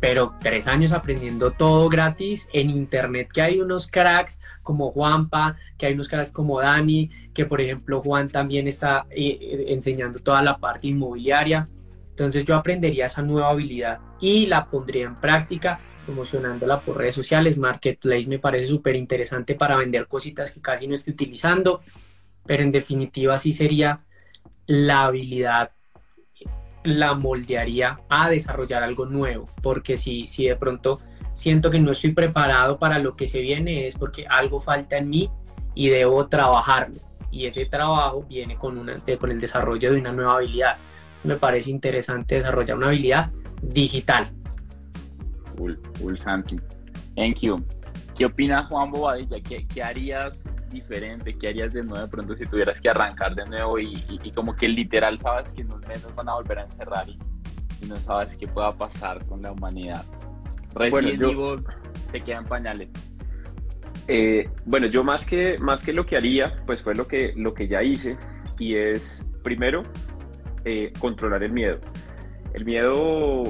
[0.03, 5.85] pero tres años aprendiendo todo gratis en internet que hay unos cracks como Juanpa, que
[5.85, 10.57] hay unos cracks como Dani, que por ejemplo Juan también está eh, enseñando toda la
[10.57, 11.65] parte inmobiliaria
[12.09, 17.57] entonces yo aprendería esa nueva habilidad y la pondría en práctica promocionándola por redes sociales.
[17.57, 21.79] Marketplace me parece súper interesante para vender cositas que casi no estoy utilizando,
[22.45, 24.01] pero en definitiva sí sería
[24.65, 25.71] la habilidad,
[26.83, 30.99] la moldearía a desarrollar algo nuevo, porque si, si de pronto
[31.33, 35.09] siento que no estoy preparado para lo que se viene es porque algo falta en
[35.09, 35.29] mí
[35.73, 36.95] y debo trabajarlo.
[37.31, 40.77] Y ese trabajo viene con, una, con el desarrollo de una nueva habilidad
[41.23, 44.27] me parece interesante desarrollar una habilidad digital.
[45.57, 46.59] Cool, cool Santi.
[47.15, 47.63] Thank you.
[48.17, 49.39] ¿Qué opinas Juan Bobadilla?
[49.41, 51.37] ¿Qué, ¿Qué, harías diferente?
[51.37, 54.31] ¿Qué harías de nuevo de pronto si tuvieras que arrancar de nuevo y, y, y
[54.31, 57.17] como que literal sabes que en unos meses van a volver a encerrar y,
[57.81, 60.03] y, no sabes qué pueda pasar con la humanidad?
[60.73, 61.55] Recién bueno, yo...
[62.11, 62.89] se queda en pañales.
[64.07, 67.53] Eh, bueno, yo más que, más que lo que haría, pues fue lo que, lo
[67.53, 68.17] que ya hice
[68.59, 69.83] y es, primero,
[70.65, 71.79] eh, controlar el miedo.
[72.53, 73.43] El miedo,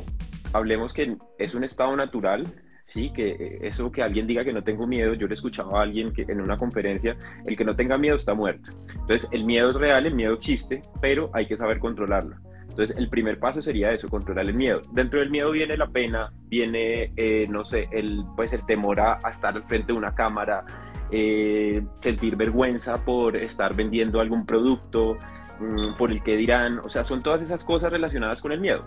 [0.53, 2.53] hablemos que es un estado natural,
[2.93, 3.11] ¿sí?
[3.11, 6.13] Que eh, eso que alguien diga que no tengo miedo, yo le escuchaba a alguien
[6.13, 7.13] que en una conferencia,
[7.45, 8.71] el que no tenga miedo está muerto.
[8.93, 12.35] Entonces, el miedo es real, el miedo existe, pero hay que saber controlarlo.
[12.69, 14.81] Entonces, el primer paso sería eso, controlar el miedo.
[14.91, 19.19] Dentro del miedo viene la pena, viene, eh, no sé, el, pues el temor a,
[19.23, 20.65] a, estar frente de una cámara,
[21.11, 25.17] eh, sentir vergüenza por estar vendiendo algún producto,
[25.59, 28.81] Mm, por el que dirán, o sea, son todas esas cosas relacionadas con el miedo.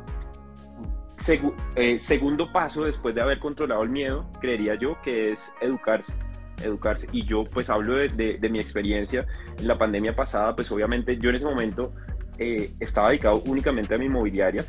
[1.76, 6.12] Eh, segundo paso, después de haber controlado el miedo, creería yo que es educarse
[6.62, 7.07] educarse.
[7.12, 9.26] Y yo pues hablo de, mi experiencia.
[9.59, 11.92] En la pandemia pasada, pues obviamente yo en ese momento
[12.38, 14.64] eh, estaba dedicado únicamente a mi inmobiliaria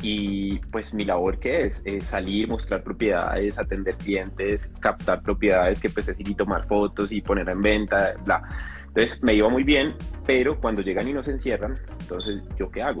[0.00, 5.90] y pues mi labor que es, es salir, mostrar propiedades, atender clientes, captar propiedades que
[5.90, 8.42] pues es ir y tomar fotos y poner en venta, bla.
[8.86, 9.94] Entonces me iba muy bien,
[10.24, 13.00] pero cuando llegan y nos encierran, entonces ¿yo qué hago?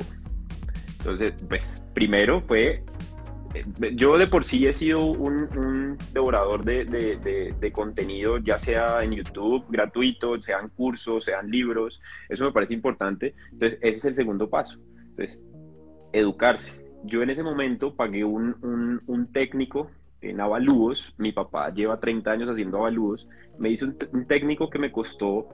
[0.98, 2.82] Entonces, pues primero fue,
[3.54, 9.64] eh, yo de por sí he sido un, devorador de, contenido, ya sea en YouTube,
[9.68, 13.34] gratuito, sean cursos, sean libros, eso me parece importante.
[13.52, 14.78] Entonces, ese es el segundo paso.
[15.10, 15.40] Entonces,
[16.12, 16.72] educarse.
[17.04, 22.30] Yo en ese momento pagué un, un, un técnico en avalúos, mi papá lleva 30
[22.30, 25.48] años haciendo avalúos, me hizo un técnico que me costó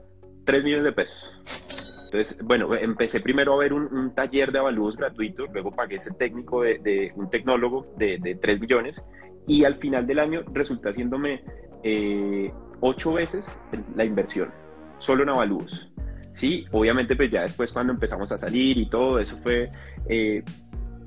[0.45, 1.84] 3 millones de pesos.
[2.15, 6.61] Entonces, bueno, empecé primero a ver un, taller de avalúos gratuitos, luego pagué ese técnico
[6.61, 9.03] de, un tecnólogo de, de, 3 millones
[9.45, 11.43] y al final del año resulta haciéndome
[11.83, 13.59] eh, 8 veces
[13.97, 14.49] la inversión,
[14.97, 15.91] solo en avalúos.
[16.31, 19.69] Sí, obviamente pues ya después cuando empezamos a salir y todo, eso fue
[20.07, 20.41] eh,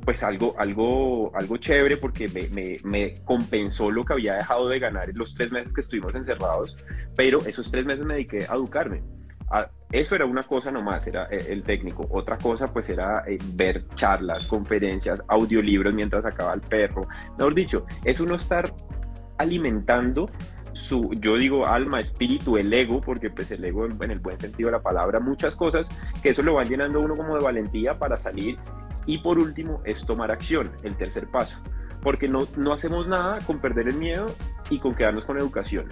[0.05, 4.79] pues algo, algo, algo chévere porque me, me, me, compensó lo que había dejado de
[4.79, 6.77] ganar en los tres meses que estuvimos encerrados,
[7.17, 9.03] pero esos tres meses me dediqué a educarme
[9.91, 12.07] eso era una cosa nomás, era eh, el técnico.
[12.11, 17.09] Otra cosa pues era eh, ver charlas, conferencias, audiolibros mientras acaba el perro.
[17.39, 18.71] Mejor dicho, es uno estar
[19.39, 20.29] alimentando
[20.75, 24.69] su, yo digo alma, espíritu, el ego, porque pues el ego en, el buen sentido
[24.69, 25.89] de la palabra, muchas cosas
[26.23, 28.59] que eso lo va llenando uno como de valentía para salir.
[29.07, 31.59] Y por último es tomar acción, el tercer paso,
[32.03, 34.31] porque no, no hacemos nada con perder el miedo
[34.69, 35.87] y con quedarnos con educación.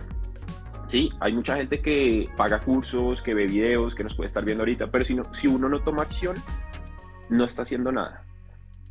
[0.86, 4.62] Sí, hay mucha gente que paga cursos, que ve videos, que nos puede estar viendo
[4.62, 6.36] ahorita, pero si, no, si uno no toma acción,
[7.28, 8.22] no está haciendo nada.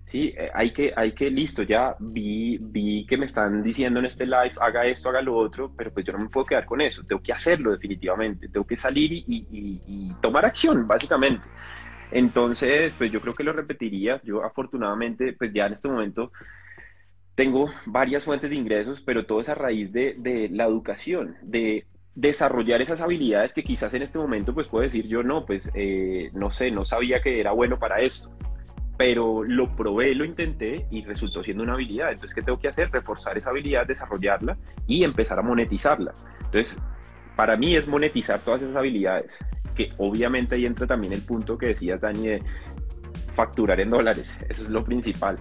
[0.06, 4.06] Sí, eh, hay que, hay que, listo, ya vi, vi que me están diciendo en
[4.08, 6.82] este live, haga esto, haga lo otro, pero pues yo no me puedo quedar con
[6.82, 11.46] eso, tengo que hacerlo definitivamente, tengo que salir y, y tomar acción, básicamente.
[12.12, 16.32] Entonces, pues yo creo que lo repetiría, yo afortunadamente, pues ya en este momento
[17.36, 21.86] tengo varias fuentes de ingresos, pero todo es a raíz de, de, la educación, de
[22.16, 26.30] desarrollar esas habilidades que quizás en este momento pues puedo decir yo no, pues eh,
[26.34, 28.32] no sé, no sabía que era bueno para esto,
[28.98, 32.12] pero lo probé, lo intenté y resultó siendo una habilidad.
[32.12, 32.90] Entonces, ¿qué tengo que hacer?
[32.92, 36.16] Reforzar esa habilidad, desarrollarla y empezar a monetizarla.
[36.46, 36.78] Entonces,
[37.36, 39.38] para mí es monetizar todas esas habilidades,
[39.76, 42.42] que obviamente ahí entra también el punto que decías, Dani, de
[43.34, 44.34] facturar en dólares.
[44.50, 45.38] Eso es lo principal.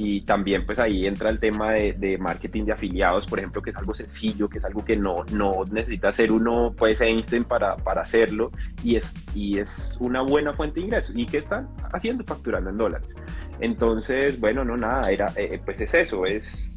[0.00, 3.76] Y también pues ahí entra el tema de, marketing de afiliados, por ejemplo, que es
[3.76, 8.02] algo sencillo, que es algo que no, no necesita ser uno pues Einstein para, para
[8.02, 8.52] hacerlo
[8.84, 11.16] y es, y es una buena fuente de ingresos.
[11.16, 12.22] ¿Y qué están haciendo?
[12.22, 13.12] Facturando en dólares.
[13.58, 16.76] Entonces, bueno, no, nada, era, eh, pues es eso, es,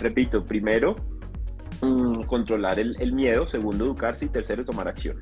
[0.00, 0.96] repito, primero
[1.80, 5.20] mm, controlar el, el, miedo, segundo educarse y tercero tomar acción.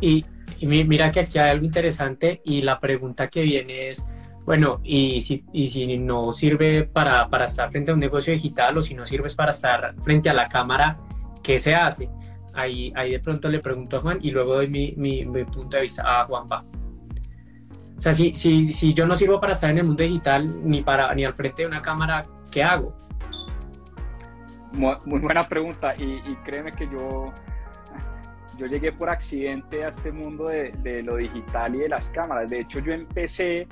[0.00, 0.24] Y,
[0.58, 4.02] y mira que aquí hay algo interesante y la pregunta que viene es
[4.48, 8.78] bueno, y si, y si no sirve para, para, estar frente a un negocio digital
[8.78, 10.98] o si no sirves para estar frente a la cámara,
[11.42, 12.08] ¿qué se hace?
[12.54, 15.82] Ahí, ahí de pronto le pregunto a Juan y luego doy mi, mi, punto de
[15.82, 16.64] vista a Juan Va.
[17.98, 20.80] O sea, si, si, si, yo no sirvo para estar en el mundo digital ni,
[20.80, 22.96] para, ni al frente de una cámara, ¿qué hago?
[24.72, 27.34] Muy, muy buena pregunta y, y, créeme que yo,
[28.56, 32.48] yo llegué por accidente a este mundo de, de, lo digital y de las cámaras.
[32.48, 33.68] De hecho, yo empecé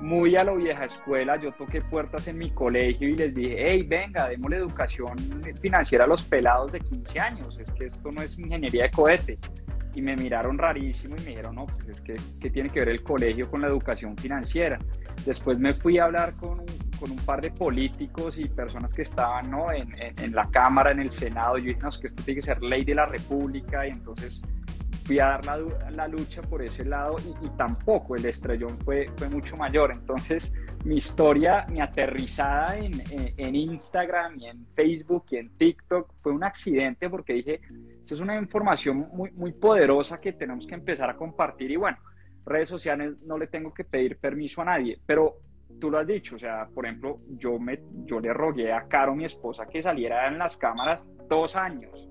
[0.00, 3.86] muy a lo vieja escuela, yo toqué puertas en mi colegio y les dije, hey,
[3.88, 5.16] venga, démosle educación
[5.60, 9.38] financiera a los pelados de 15 años, es que esto no es ingeniería de cohete.
[9.94, 12.90] Y me miraron rarísimo y me dijeron, no, pues es que, ¿qué tiene que ver
[12.90, 14.78] el colegio con la educación financiera?
[15.26, 16.66] Después me fui a hablar con un,
[17.00, 19.72] con un par de políticos y personas que estaban ¿no?
[19.72, 22.46] en, en, la Cámara, en el Senado, yo dije, no, es que esto tiene que
[22.46, 24.40] ser ley de la República, y entonces
[25.16, 25.58] dar la,
[25.96, 29.90] la lucha por ese lado y, tampoco el estrellón fue, fue mucho mayor.
[29.94, 30.52] Entonces,
[30.84, 32.92] mi historia, mi aterrizada en,
[33.36, 37.60] en, Instagram y en Facebook y en TikTok fue un accidente porque dije,
[38.00, 41.98] esto es una información muy, muy poderosa que tenemos que empezar a compartir y bueno,
[42.46, 45.36] redes sociales no le tengo que pedir permiso a nadie, pero
[45.80, 49.14] tú lo has dicho, o sea, por ejemplo, yo, me, yo le rogué a Caro,
[49.14, 52.07] mi esposa, que saliera en las cámaras dos años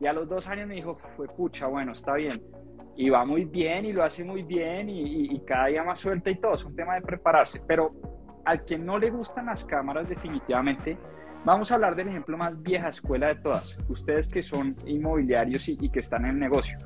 [0.00, 2.42] y a los dos años me dijo, fue pucha, bueno, está bien.
[2.96, 6.36] Y va muy bien y lo hace muy bien y, cada día más suelta y
[6.36, 6.54] todo.
[6.54, 7.60] Es un tema de prepararse.
[7.66, 7.92] Pero
[8.44, 10.96] al que no le gustan las cámaras, definitivamente,
[11.44, 13.76] vamos a hablar del ejemplo más vieja escuela de todas.
[13.88, 16.78] Ustedes que son inmobiliarios y, y que están en el negocio.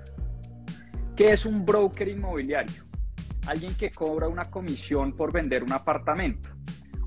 [1.14, 2.85] ¿Qué es un broker inmobiliario?
[3.47, 6.51] Alguien que cobra una comisión por vender un apartamento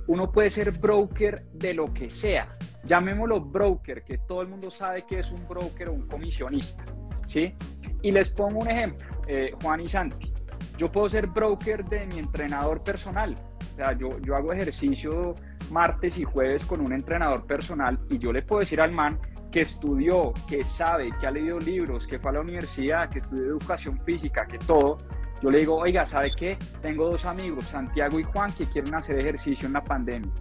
[0.07, 2.57] uno puede ser broker de lo que sea.
[2.83, 6.83] Llamémoslo broker, que todo el mundo sabe que es un broker o un comisionista.
[7.27, 7.53] ¿sí?
[8.01, 10.33] Y les pongo un ejemplo, eh, Juan y Santi.
[10.77, 13.35] Yo puedo ser broker de mi entrenador personal.
[13.59, 15.35] O sea, yo, yo hago ejercicio
[15.71, 19.17] martes y jueves con un entrenador personal y yo le puedo decir al man
[19.51, 23.45] que estudió, que sabe, que ha leído libros, que fue a la universidad, que estudió
[23.45, 24.97] educación física, que todo,
[25.41, 26.57] yo le digo, oiga, ¿sabe qué?
[26.81, 30.31] Tengo dos amigos, Santiago y Juan, que quieren hacer ejercicio en la pandemia.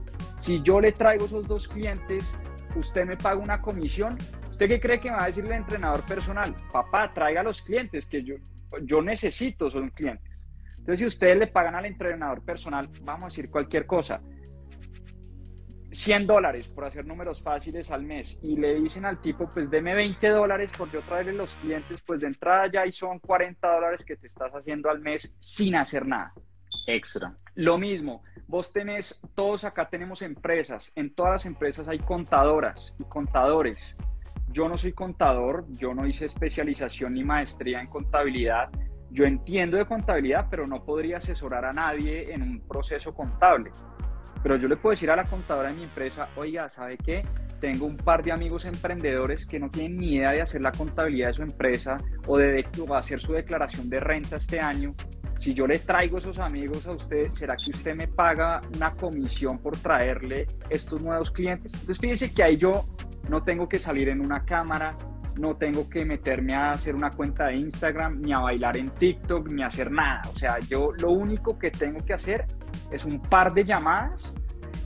[0.40, 2.24] Si yo le traigo esos dos clientes,
[2.74, 4.16] usted me paga una comisión.
[4.50, 6.56] ¿Usted qué cree que me va a decir el entrenador personal?
[6.72, 10.32] Papá, traiga los clientes, que yo, necesito son clientes.
[10.78, 14.22] Entonces, si ustedes le pagan al entrenador personal, vamos a decir cualquier cosa,
[15.90, 19.94] 100 dólares por hacer números fáciles al mes y le dicen al tipo, pues deme
[19.94, 24.04] 20 dólares por yo traerle los clientes, pues de entrada ya ahí son 40 dólares
[24.06, 26.32] que te estás haciendo al mes sin hacer nada.
[26.94, 27.34] Extra.
[27.54, 33.04] Lo mismo, vos tenés, todos acá tenemos empresas, en todas las empresas hay contadoras y
[33.04, 33.96] contadores.
[34.48, 38.68] Yo no soy contador, yo no hice especialización ni maestría en contabilidad.
[39.10, 43.70] Yo entiendo de contabilidad, pero no podría asesorar a nadie en un proceso contable.
[44.42, 47.22] Pero yo le puedo decir a la contadora de mi empresa, oiga, ¿sabe qué?
[47.60, 51.28] Tengo un par de amigos emprendedores que no tienen ni idea de hacer la contabilidad
[51.28, 54.94] de su empresa o de, hacer su declaración de renta este año.
[55.40, 59.58] Si yo le traigo esos amigos a usted, ¿será que usted me paga una comisión
[59.58, 61.72] por traerle estos nuevos clientes?
[61.72, 62.84] Entonces fíjese que ahí yo
[63.30, 64.94] no tengo que salir en una cámara,
[65.38, 69.50] no tengo que meterme a hacer una cuenta de Instagram, ni a bailar en TikTok,
[69.50, 70.20] ni a hacer nada.
[70.28, 72.44] O sea, yo lo único que tengo que hacer
[72.92, 74.34] es un par de llamadas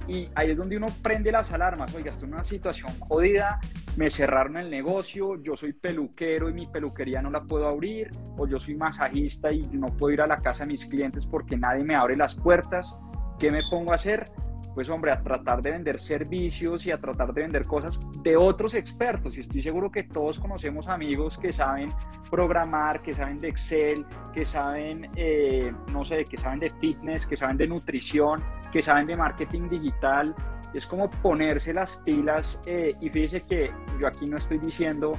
[0.08, 1.94] y ahí es donde uno prende las alarmas.
[1.94, 3.58] Oiga, estoy en una situación jodida,
[3.96, 8.46] me cerraron el negocio, yo soy peluquero y mi peluquería no la puedo abrir, o
[8.46, 11.84] yo soy masajista y no puedo ir a la casa de mis clientes porque nadie
[11.84, 12.94] me abre las puertas.
[13.38, 14.30] ¿Qué me pongo a hacer?
[14.74, 18.74] Pues hombre, a tratar de vender servicios y a tratar de vender cosas de otros
[18.74, 19.36] expertos.
[19.36, 21.90] Y estoy seguro que todos conocemos amigos que saben
[22.30, 27.36] programar, que saben de Excel, que saben, eh, no sé, que saben de fitness, que
[27.36, 30.34] saben de nutrición, que saben de marketing digital.
[30.74, 35.16] Es como ponerse las pilas eh, y fíjese que yo aquí no estoy diciendo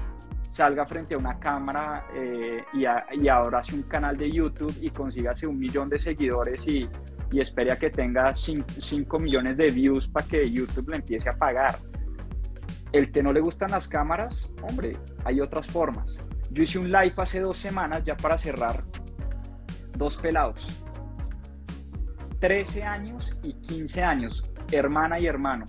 [0.49, 2.85] salga frente a una cámara eh, y,
[3.21, 6.87] y ahora hace un canal de YouTube y consígase un millón de seguidores y
[7.31, 11.37] y espere a que tenga 5 millones de views para que YouTube le empiece a
[11.37, 11.75] pagar.
[12.91, 14.93] El que no le gustan las cámaras, hombre,
[15.25, 16.17] hay otras formas.
[16.51, 18.83] Yo hice un live hace dos semanas ya para cerrar.
[19.97, 20.65] Dos pelados.
[22.39, 25.65] 13 años y 15 años, hermana y hermano.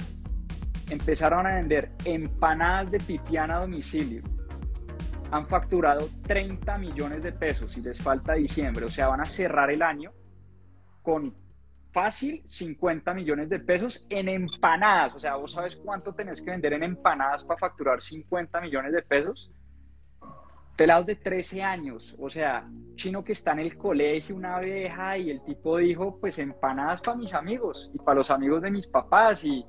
[0.91, 4.23] Empezaron a vender empanadas de pipiana a domicilio.
[5.33, 8.85] Han facturado 30 millones de pesos y les falta diciembre.
[8.85, 10.13] O sea, van a cerrar el año
[11.03, 11.35] con
[11.97, 15.15] fácil 50 millones de pesos en empanadas.
[15.15, 19.01] O sea, ¿vos sabes cuánto tenés que vender en empanadas para facturar 50 millones de
[19.01, 19.51] pesos?
[20.77, 25.31] Pelados de 13 años, o sea, chino que está en el colegio, una abeja, y
[25.31, 29.43] el tipo dijo, pues empanadas para mis amigos y para los amigos de mis papás,
[29.43, 29.65] y,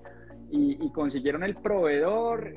[0.93, 2.53] consiguieron el proveedor.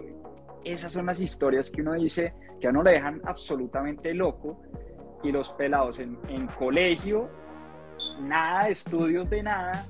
[0.64, 4.62] Esas son las historias que uno dice que a uno le dejan absolutamente loco,
[5.22, 7.30] y los pelados en colegio
[8.20, 9.86] nada de estudios de nada,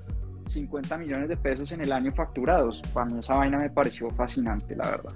[0.49, 2.81] 50 millones de pesos en el año facturados.
[2.93, 5.13] Para mí esa vaina me pareció fascinante, la verdad.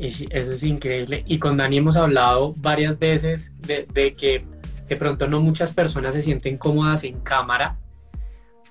[0.00, 1.24] Eso es increíble.
[1.26, 4.42] Y con Dani hemos hablado varias veces de, que
[4.88, 7.78] de pronto no muchas personas se sienten cómodas en cámara,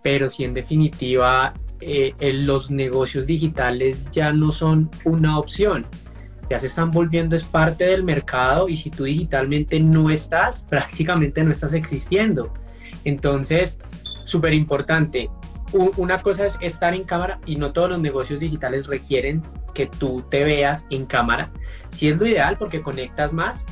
[0.01, 5.85] pero si en definitiva eh, los negocios digitales ya no son una opción.
[6.49, 11.43] Ya se están volviendo es parte del mercado y si tú digitalmente no estás, prácticamente
[11.43, 12.51] no estás existiendo.
[13.03, 13.79] Entonces,
[14.25, 15.29] súper importante.
[15.71, 20.25] Una cosa es estar en cámara y no todos los negocios digitales requieren que tú
[20.29, 21.51] te veas en cámara.
[21.91, 23.65] Siendo ideal porque conectas más,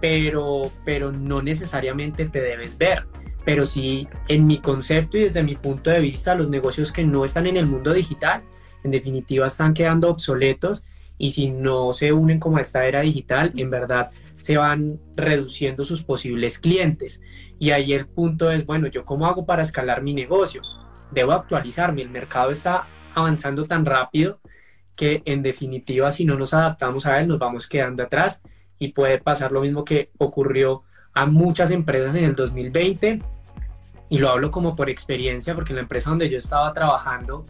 [0.00, 3.06] pero, pero no necesariamente te debes ver.
[3.44, 7.24] Pero sí, en mi concepto y desde mi punto de vista, los negocios que no
[7.24, 8.42] están en el mundo digital,
[8.84, 10.84] en definitiva, están quedando obsoletos
[11.16, 15.84] y si no se unen como a esta era digital, en verdad se van reduciendo
[15.84, 17.20] sus posibles clientes.
[17.60, 20.62] Y ahí el punto es, bueno, ¿yo cómo hago para escalar mi negocio?
[21.12, 24.40] Debo actualizarme, el mercado está avanzando tan rápido
[24.96, 28.40] que en definitiva si no nos adaptamos a él nos vamos quedando atrás.
[28.78, 33.18] Y puede pasar lo mismo que ocurrió a muchas empresas en el 2020
[34.08, 37.44] y lo hablo como por experiencia porque en la empresa donde yo estaba trabajando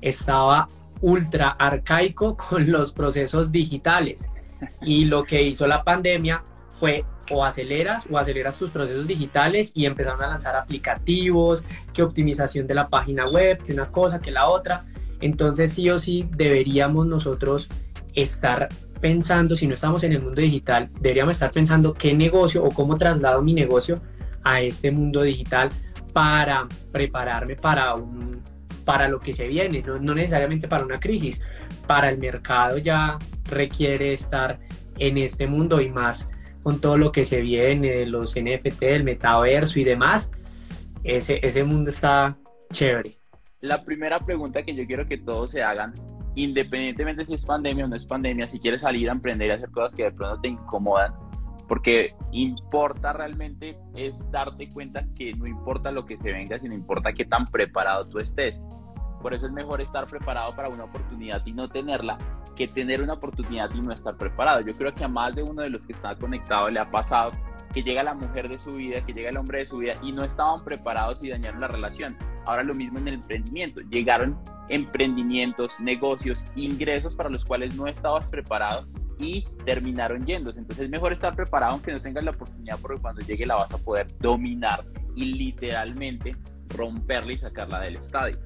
[0.00, 0.66] estaba
[1.02, 4.28] ultra arcaico con los procesos digitales.
[4.80, 6.40] Y lo que hizo la pandemia
[6.72, 12.66] fue o aceleras o aceleras tus procesos digitales y empezaron a lanzar aplicativos, que optimización
[12.66, 14.82] de la página web, que una cosa, que la otra.
[15.20, 17.68] Entonces sí o sí deberíamos nosotros
[18.14, 18.68] estar
[19.00, 22.96] pensando, si no estamos en el mundo digital, deberíamos estar pensando qué negocio o cómo
[22.96, 24.00] traslado mi negocio
[24.42, 25.70] a este mundo digital
[26.12, 28.42] para prepararme para un
[28.84, 31.42] para lo que se viene, no, no necesariamente para una crisis,
[31.88, 33.18] para el mercado ya
[33.50, 34.60] requiere estar
[34.98, 36.32] en este mundo y más
[36.66, 40.32] con todo lo que se viene, los NFT, el metaverso y demás,
[41.04, 42.36] ese, ese mundo está
[42.72, 43.20] chévere.
[43.60, 45.94] La primera pregunta que yo quiero que todos se hagan,
[46.34, 49.70] independientemente si es pandemia o no es pandemia, si quieres salir a emprender y hacer
[49.70, 51.14] cosas que de pronto te incomodan,
[51.68, 57.12] porque importa realmente es darte cuenta que no importa lo que se venga, sino importa
[57.12, 58.60] qué tan preparado tú estés.
[59.22, 62.18] Por eso es mejor estar preparado para una oportunidad y no tenerla
[62.56, 64.60] que tener una oportunidad y no estar preparado.
[64.60, 67.32] Yo creo que a más de uno de los que está conectado le ha pasado
[67.72, 70.10] que llega la mujer de su vida, que llega el hombre de su vida y
[70.10, 72.16] no estaban preparados y dañaron la relación.
[72.46, 73.80] Ahora lo mismo en el emprendimiento.
[73.82, 74.38] Llegaron
[74.70, 78.82] emprendimientos, negocios, ingresos para los cuales no estabas preparado
[79.18, 80.58] y terminaron yéndose.
[80.58, 83.72] Entonces es mejor estar preparado aunque no tengas la oportunidad porque cuando llegue la vas
[83.72, 84.80] a poder dominar
[85.14, 86.34] y literalmente
[86.70, 88.38] romperla y sacarla del estadio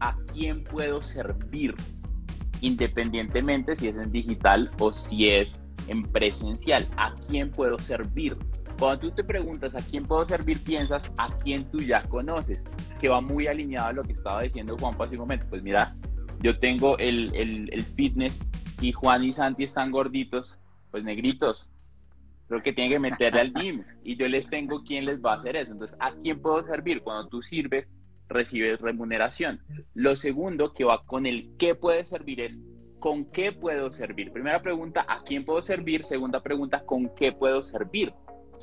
[0.00, 1.74] a quién puedo servir,
[2.64, 8.36] independientemente si es en digital o si es en presencial, a quién puedo servir.
[8.78, 12.64] Cuando tú te preguntas a quién puedo servir, piensas a quién tú ya conoces,
[13.00, 15.46] que va muy alineado a lo que estaba diciendo Juan hace un momento.
[15.48, 15.90] Pues mira,
[16.40, 18.40] yo tengo el, el, el fitness
[18.80, 20.58] y Juan y Santi están gorditos,
[20.90, 21.68] pues negritos,
[22.48, 25.36] creo que tienen que meterle al gym y yo les tengo quién les va a
[25.36, 25.72] hacer eso.
[25.72, 27.02] Entonces, ¿a quién puedo servir?
[27.02, 27.86] Cuando tú sirves,
[28.28, 29.60] recibes remuneración.
[29.94, 32.58] Lo segundo que va con el qué puede servir es
[32.98, 34.32] con qué puedo servir.
[34.32, 36.06] Primera pregunta, ¿a quién puedo servir?
[36.06, 38.14] Segunda pregunta, ¿con qué puedo servir?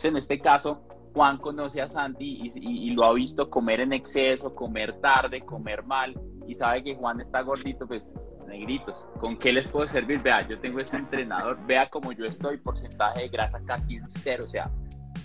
[0.03, 0.82] en este caso,
[1.14, 6.20] Juan conoce a Santi y, lo ha visto comer en exceso, comer tarde, comer mal
[6.47, 8.14] y sabe que Juan está gordito, pues
[8.47, 9.07] negritos.
[9.20, 10.22] ¿Con qué les puedo servir?
[10.22, 14.43] Vea, yo tengo este entrenador, vea como yo estoy, porcentaje de grasa casi en cero,
[14.45, 14.72] o sea,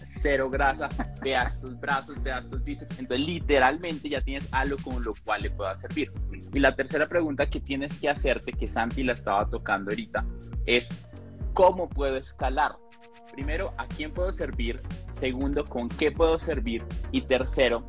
[0.05, 0.89] cero grasa,
[1.23, 2.99] vea estos brazos, vea estos bíceps.
[2.99, 6.13] Entonces, literalmente ya tienes algo con lo cual le pueda servir.
[6.53, 10.25] Y la tercera pregunta que tienes que hacerte, que Santi la estaba tocando ahorita,
[10.65, 10.89] es
[11.53, 12.77] ¿cómo puedo escalar?
[13.33, 14.81] Primero, ¿a quién puedo servir?
[15.13, 16.85] Segundo, ¿con qué puedo servir?
[17.13, 17.87] Y tercero,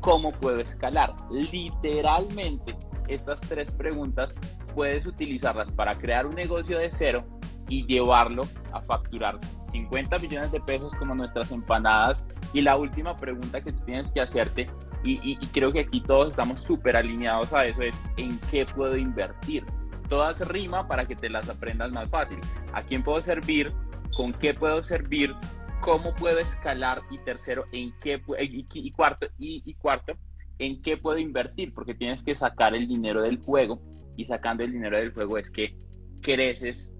[0.00, 1.14] ¿cómo puedo escalar?
[1.30, 2.76] Literalmente,
[3.08, 4.34] estas tres preguntas
[4.74, 7.37] puedes utilizarlas para crear un negocio de cero
[7.68, 8.42] y llevarlo
[8.72, 9.38] a facturar
[9.70, 12.24] 50 millones de pesos como nuestras empanadas.
[12.52, 14.66] Y la última pregunta que tú tienes que hacerte,
[15.04, 19.64] y, creo que aquí todos estamos súper alineados a eso, es ¿en qué puedo invertir?
[20.08, 22.38] Todas rima para que te las aprendas más fácil.
[22.72, 23.72] ¿A quién puedo servir?
[24.16, 25.34] ¿Con qué puedo servir?
[25.82, 26.98] ¿Cómo puedo escalar?
[27.10, 28.20] Y tercero, ¿en qué?
[28.40, 30.14] Y, cuarto, y, y cuarto,
[30.58, 31.72] ¿en qué puedo invertir?
[31.74, 33.80] Porque tienes que sacar el dinero del juego
[34.16, 35.76] y sacando el dinero del juego es que
[36.22, 36.90] creces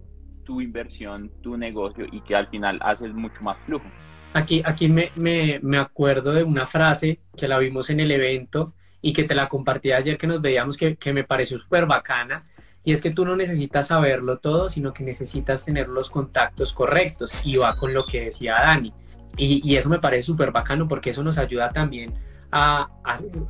[0.49, 3.85] tu inversión, tu negocio y que al final haces mucho más flujo.
[4.33, 8.73] Aquí, aquí me, me, me acuerdo de una frase que la vimos en el evento
[9.03, 12.47] y que te la compartí ayer que nos veíamos que, que me pareció súper bacana
[12.83, 17.31] y es que tú no necesitas saberlo todo, sino que necesitas tener los contactos correctos
[17.45, 18.95] y va con lo que decía Dani.
[19.37, 22.15] Y, y eso me parece súper bacano porque eso nos ayuda también
[22.51, 22.89] a,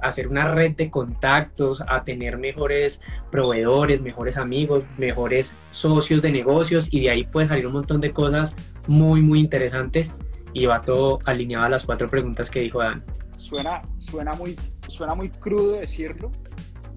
[0.03, 6.89] hacer una red de contactos, a tener mejores proveedores, mejores amigos, mejores socios de negocios
[6.91, 8.55] y de ahí puede salir un montón de cosas
[8.87, 10.13] muy, muy interesantes
[10.53, 13.05] y va todo alineado a las cuatro preguntas que dijo Dan.
[13.37, 14.57] Suena, suena, muy,
[14.89, 16.31] suena muy crudo decirlo,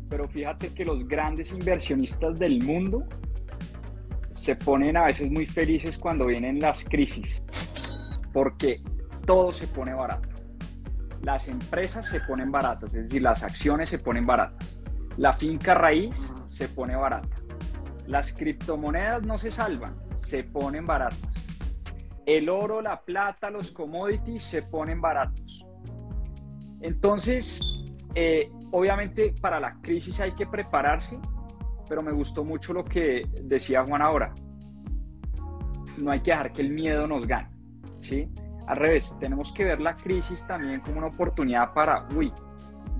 [0.09, 3.05] pero fíjate que los grandes inversionistas del mundo
[4.31, 7.43] se ponen a veces muy felices cuando vienen las crisis,
[8.33, 8.79] porque
[9.25, 10.30] todo se pone barato
[11.23, 14.79] las empresas se ponen baratas, es decir, las acciones se ponen baratas.
[15.17, 16.15] La finca raíz
[16.47, 17.29] se pone barata.
[18.07, 19.95] Las criptomonedas no se salvan,
[20.25, 21.19] se ponen baratas.
[22.25, 25.65] El oro, la plata, los commodities se ponen baratos.
[26.81, 27.59] Entonces,
[28.15, 31.19] eh, obviamente para la crisis hay que prepararse,
[31.87, 34.33] pero me gustó mucho lo que decía Juan ahora.
[35.97, 37.51] No hay que dejar que el miedo nos gane,
[37.91, 38.29] ¿sí?
[38.67, 42.31] Al revés, tenemos que ver la crisis también como una oportunidad para, uy,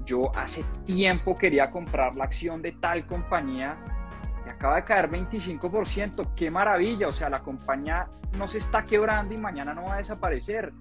[0.05, 3.77] yo hace tiempo quería comprar la acción de tal compañía
[4.45, 9.33] y acaba de caer 25%, qué maravilla, o sea, la compañía no se está quebrando
[9.35, 10.73] y mañana no va a desaparecer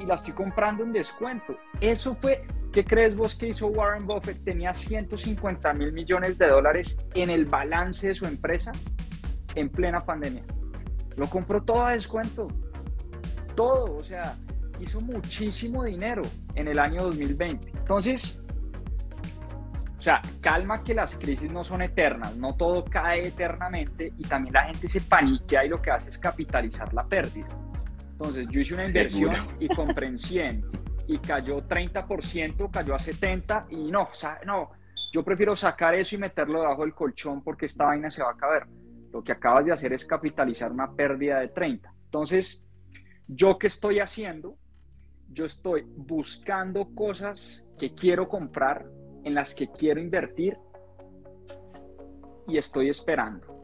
[0.00, 1.56] y la estoy comprando en descuento.
[1.80, 4.42] Eso fue, ¿qué crees vos que hizo Warren Buffett?
[4.44, 8.72] Tenía 150 mil millones de dólares en el balance de su empresa
[9.54, 10.42] en plena pandemia.
[11.16, 12.48] Lo compró todo a descuento
[13.54, 14.34] todo, o sea,
[14.80, 16.22] hizo muchísimo dinero
[16.54, 17.70] en el año 2020.
[17.78, 18.40] Entonces,
[19.98, 24.52] o sea, calma que las crisis no son eternas, no todo cae eternamente y también
[24.52, 27.46] la gente se paniquea y lo que hace es capitalizar la pérdida.
[28.12, 30.64] Entonces, yo hice una inversión y compré en 100
[31.08, 34.70] y cayó 30%, cayó a 70 y no, o sea, no,
[35.12, 38.36] yo prefiero sacar eso y meterlo debajo del colchón porque esta vaina se va a
[38.36, 38.66] caer.
[39.12, 41.88] Lo que acabas de hacer es capitalizar una pérdida de 30.
[42.06, 42.63] Entonces,
[43.28, 44.56] ¿yo qué estoy haciendo?
[45.32, 48.86] Yo estoy buscando cosas que quiero comprar,
[49.24, 50.56] en las que quiero invertir
[52.46, 53.54] y estoy esperando.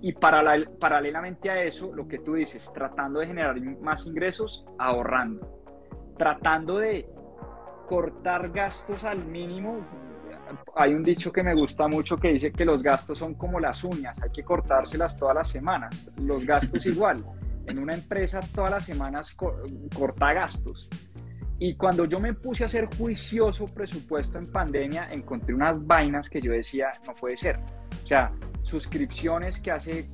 [0.00, 5.62] Y paralelamente a eso, lo que tú dices, tratando de generar más ingresos, ahorrando,
[6.18, 7.08] tratando de
[7.86, 9.86] cortar gastos al mínimo,
[10.74, 13.84] hay un dicho que me gusta mucho que dice que los gastos son como las
[13.84, 16.10] uñas, hay que cortárselas todas las semanas.
[16.16, 17.24] Los gastos igual.
[17.66, 19.34] En una empresa todas las semanas
[19.94, 20.88] corta gastos.
[21.58, 26.40] Y cuando yo me puse a hacer juicioso presupuesto en pandemia, encontré unas vainas que
[26.40, 27.60] yo decía, no puede ser.
[28.02, 28.32] O sea,
[28.62, 30.04] suscripciones que hace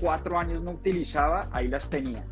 [0.00, 2.24] cuatro años no utilizaba, ahí las tenía.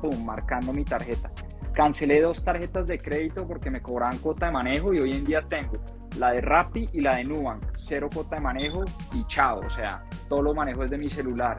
[0.00, 1.32] Pum, marcando mi tarjeta.
[1.74, 5.42] Cancelé dos tarjetas de crédito porque me cobraban cuota de manejo y hoy en día
[5.48, 5.82] tengo
[6.18, 10.04] la de Rappi y la de Nubank, cero cuota de manejo y chao, o sea,
[10.28, 11.58] todo lo manejo desde mi celular,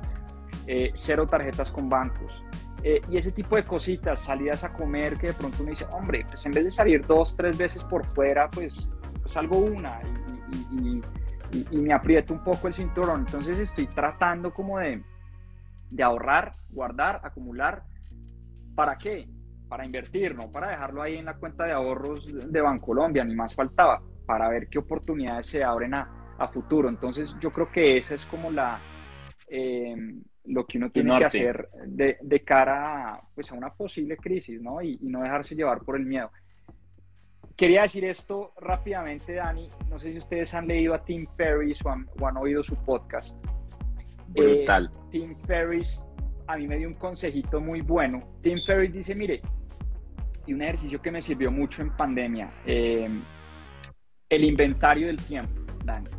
[0.67, 2.43] eh, cero tarjetas con bancos.
[2.83, 6.23] Eh, y ese tipo de cositas, salidas a comer que de pronto uno dice, hombre,
[6.27, 8.89] pues en vez de salir dos, tres veces por fuera, pues,
[9.21, 10.01] pues salgo una
[10.71, 11.01] y,
[11.71, 13.21] y, me aprieto un poco el cinturón.
[13.21, 15.01] Entonces estoy tratando como de,
[15.91, 17.83] de ahorrar, guardar, acumular.
[18.75, 19.29] ¿Para qué?
[19.69, 23.55] Para invertir, no para dejarlo ahí en la cuenta de ahorros de Bancolombia, ni más
[23.55, 26.19] faltaba para ver qué oportunidades se abren a,
[26.51, 26.89] futuro.
[26.89, 28.77] Entonces yo creo que esa es como la...
[29.47, 29.95] Eh,
[30.45, 34.81] lo que uno tiene que hacer de, cara a, pues, a una posible crisis, ¿no?
[34.81, 36.31] Y, no dejarse llevar por el miedo.
[37.55, 39.69] Quería decir esto rápidamente, Dani.
[39.89, 43.37] No sé si ustedes han leído a Tim Ferriss o han, oído su podcast.
[44.29, 44.89] Brutal.
[44.93, 46.03] Eh, Tim Ferriss
[46.47, 48.21] a mí me dio un consejito muy bueno.
[48.41, 49.39] Tim Ferriss dice, mire,
[50.45, 52.47] y un ejercicio que me sirvió mucho en pandemia.
[52.65, 53.07] Eh,
[54.29, 56.09] el inventario del tiempo, Dani.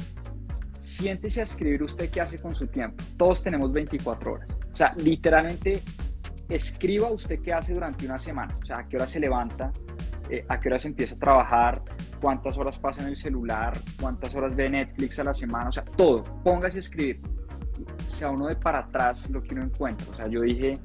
[0.98, 3.02] Siéntese a escribir usted qué hace con su tiempo.
[3.16, 4.48] Todos tenemos 24 horas.
[4.72, 5.80] O sea, literalmente
[6.48, 8.54] escriba usted qué hace durante una semana.
[8.62, 9.72] O sea, a qué hora se levanta,
[10.30, 11.82] eh, a qué hora se empieza a trabajar,
[12.20, 15.68] cuántas horas pasa en el celular, cuántas horas ve Netflix a la semana.
[15.68, 16.22] O sea, todo.
[16.44, 17.18] Póngase a escribir.
[18.16, 20.06] Sea, uno de para atrás lo que uno encuentra.
[20.12, 20.78] O sea, yo dije,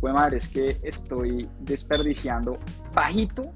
[0.00, 2.58] pues madre, es que estoy desperdiciando
[2.92, 3.54] bajito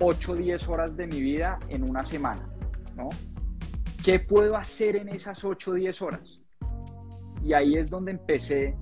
[0.00, 2.42] 8 o 10 horas de mi vida en una semana,
[2.96, 3.08] ¿no?
[4.06, 6.40] ¿Qué puedo hacer en esas 8 o 10 horas?
[7.42, 8.76] Y ahí es donde empecé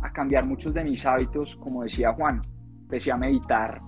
[0.00, 2.40] a cambiar muchos de mis hábitos, como decía Juan.
[2.82, 3.80] Empecé a meditar,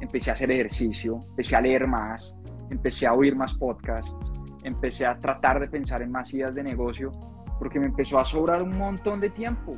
[0.00, 2.34] empecé a hacer ejercicio, empecé a leer más,
[2.70, 4.16] empecé a oír más podcasts,
[4.64, 7.12] empecé a tratar de pensar en más ideas de negocio,
[7.58, 9.76] porque me empezó a sobrar un montón de tiempo.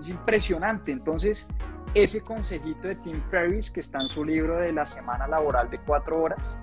[0.00, 0.92] Es impresionante.
[0.92, 1.44] Entonces,
[1.92, 5.78] ese consejito de Tim Ferriss que está en su libro de la semana laboral de
[5.78, 6.56] cuatro horas,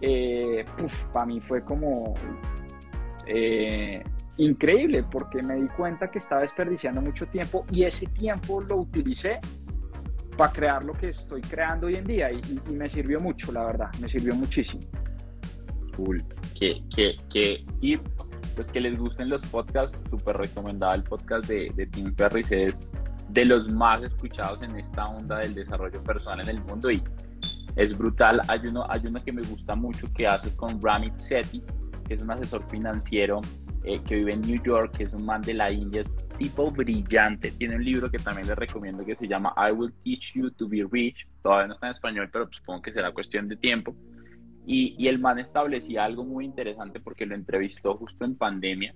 [0.00, 0.64] eh,
[1.12, 2.14] para mí fue como
[3.26, 4.02] eh,
[4.36, 9.40] increíble porque me di cuenta que estaba desperdiciando mucho tiempo y ese tiempo lo utilicé
[10.36, 12.40] para crear lo que estoy creando hoy en día y,
[12.72, 14.82] me sirvió mucho, la verdad, me sirvió muchísimo.
[15.96, 16.22] Cool.
[16.54, 17.96] Que, que, que, y
[18.54, 22.90] pues que les gusten los podcasts, súper recomendado el podcast de, de Tim Ferriss, es
[23.30, 27.02] de los más escuchados en esta onda del desarrollo personal en el mundo y
[27.78, 28.42] es brutal.
[28.48, 31.62] Hay uno, hay uno que me gusta mucho que hace con Ramit Sethi,
[32.06, 33.40] que es un asesor financiero
[33.84, 36.66] eh, que vive en New York, que es un man de la India, es tipo
[36.68, 37.52] brillante.
[37.52, 40.68] Tiene un libro que también les recomiendo que se llama I Will Teach You to
[40.68, 41.28] Be Rich.
[41.40, 43.94] Todavía no está en español, pero supongo que será cuestión de tiempo.
[44.66, 48.94] Y, y el man establecía algo muy interesante porque lo entrevistó justo en pandemia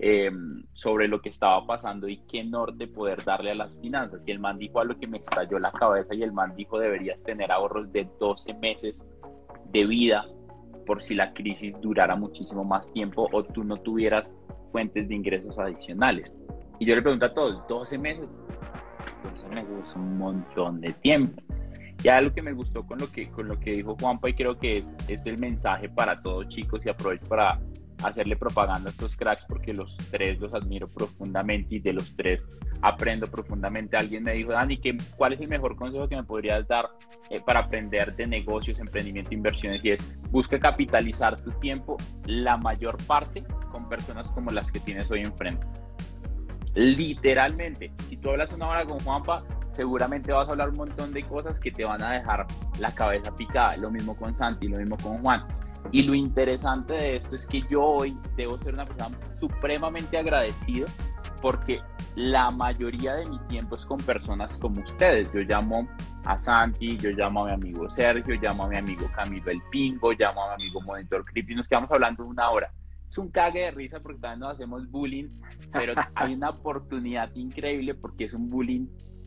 [0.00, 4.24] Em, sobre lo que estaba pasando y qué norte poder darle a las finanzas.
[4.26, 6.80] Y el man dijo a lo que me estalló la cabeza y el man dijo
[6.80, 9.04] deberías tener ahorros de 12 meses
[9.70, 10.26] de vida
[10.84, 14.34] por si la crisis durara muchísimo más tiempo o tú no tuvieras
[14.72, 16.32] fuentes de ingresos adicionales.
[16.80, 18.26] Y yo le pregunto a todos, 12 meses,
[19.22, 21.40] 12 meses es un montón de tiempo.
[22.02, 24.58] Y algo que me gustó con lo que, con lo que dijo Juanpa y creo
[24.58, 27.60] que es, es el mensaje para todos chicos y aprovecho para
[28.06, 32.44] hacerle propaganda a estos cracks porque los tres los admiro profundamente y de los tres
[32.82, 33.96] aprendo profundamente.
[33.96, 36.90] Alguien me dijo, Dani, ¿qué, ¿cuál es el mejor consejo que me podrías dar
[37.30, 39.84] eh, para aprender de negocios, emprendimiento, inversiones?
[39.84, 41.96] Y es, busca capitalizar tu tiempo
[42.26, 45.66] la mayor parte con personas como las que tienes hoy enfrente.
[46.74, 51.22] Literalmente, si tú hablas una hora con Juanpa, seguramente vas a hablar un montón de
[51.22, 52.46] cosas que te van a dejar
[52.78, 53.76] la cabeza picada.
[53.76, 55.44] Lo mismo con Santi, lo mismo con Juan.
[55.92, 60.88] Y lo interesante de esto es que yo hoy debo ser una persona supremamente agradecido
[61.40, 61.80] porque
[62.16, 65.30] la mayoría de mi tiempo es con personas como ustedes.
[65.32, 65.88] Yo llamo
[66.24, 70.12] a Santi, yo llamo a mi amigo Sergio, llamo a mi amigo Camilo El Pingo,
[70.12, 72.72] llamo a mi amigo Monitor Creepy y nos quedamos hablando una hora.
[73.10, 75.28] Es un cague de risa porque también nos hacemos bullying,
[75.72, 78.86] pero hay una oportunidad increíble porque es un bullying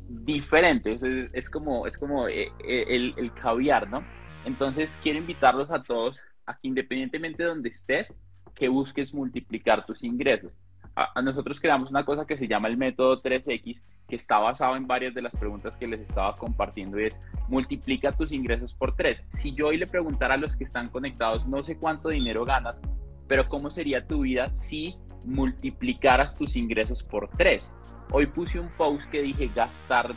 [0.10, 0.94] diferente.
[0.94, 4.04] Es, es como, es como eh, eh, el, el caviar, ¿no?
[4.46, 8.14] Entonces quiero invitarlos a todos a independientemente de donde estés,
[8.56, 10.54] que busques multiplicar tus ingresos
[10.98, 14.88] a, nosotros creamos una cosa que se llama el método 3X, que está basado en
[14.88, 19.26] varias de las preguntas que les estaba compartiendo y es multiplica tus ingresos por 3.
[19.28, 22.78] Si yo hoy le preguntara a los que están conectados, no sé cuánto dinero ganas,
[23.28, 24.96] pero cómo sería tu vida si
[25.28, 27.70] multiplicaras tus ingresos por 3.
[28.12, 30.16] Hoy puse un post que dije gastar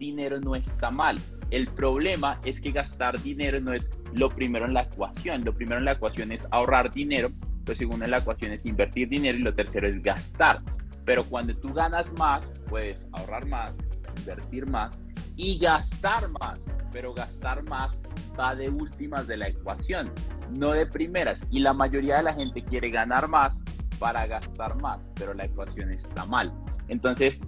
[0.00, 1.16] dinero no está mal.
[1.50, 5.44] El problema es que gastar dinero no es lo primero en la ecuación.
[5.44, 7.30] Lo primero en la ecuación es ahorrar dinero
[7.70, 10.60] lo segundo en la ecuación es invertir dinero y lo tercero es gastar.
[11.04, 13.78] Pero cuando tú ganas más, puedes ahorrar más,
[14.18, 14.98] invertir más
[15.36, 16.58] y gastar más.
[16.92, 17.96] Pero gastar más
[18.38, 20.10] va de últimas de la ecuación,
[20.58, 21.46] no de primeras.
[21.50, 23.56] Y la mayoría de la gente quiere ganar más
[24.00, 26.52] para gastar más, pero la ecuación está mal.
[26.88, 27.38] Entonces,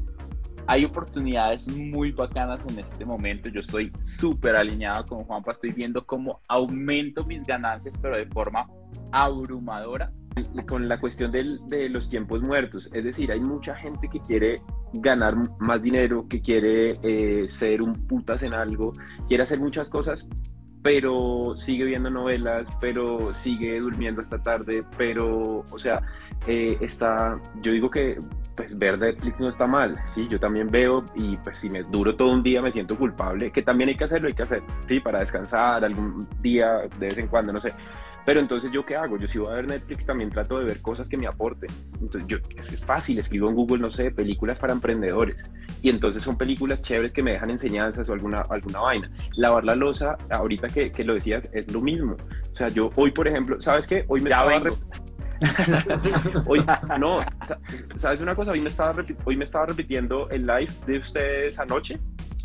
[0.66, 3.48] hay oportunidades muy bacanas en este momento.
[3.48, 5.52] Yo estoy súper alineado con Juanpa.
[5.52, 8.68] Estoy viendo cómo aumento mis ganancias, pero de forma
[9.12, 10.12] abrumadora.
[10.66, 12.88] Con la cuestión de los tiempos muertos.
[12.94, 14.56] Es decir, hay mucha gente que quiere
[14.94, 18.92] ganar más dinero, que quiere eh, ser un putas en algo,
[19.28, 20.26] quiere hacer muchas cosas,
[20.82, 26.02] pero sigue viendo novelas, pero sigue durmiendo hasta tarde, pero, o sea,
[26.46, 28.20] eh, está, yo digo que
[28.56, 32.16] pues ver Netflix no está mal, sí, yo también veo y pues si me duro
[32.16, 35.00] todo un día me siento culpable, que también hay que hacerlo, hay que hacer, sí,
[35.00, 37.72] para descansar algún día de vez en cuando, no sé.
[38.24, 39.16] Pero entonces, ¿yo qué hago?
[39.18, 41.70] Yo si voy a ver Netflix también trato de ver cosas que me aporten.
[42.00, 45.50] Entonces, yo, es, fácil, escribo en Google, no sé, películas para emprendedores.
[45.82, 49.10] Y entonces son películas chéveres que me dejan enseñanzas o alguna, alguna vaina.
[49.36, 52.16] Lavar la losa, ahorita que, que lo decías, es lo mismo.
[52.52, 54.04] O sea, yo hoy, por ejemplo, ¿sabes qué?
[54.08, 54.52] Hoy me estaba
[56.46, 56.64] hoy,
[57.00, 57.18] no,
[57.96, 58.52] ¿sabes una cosa?
[58.52, 58.92] Hoy me, estaba
[59.24, 61.96] hoy me estaba repitiendo el live de ustedes anoche.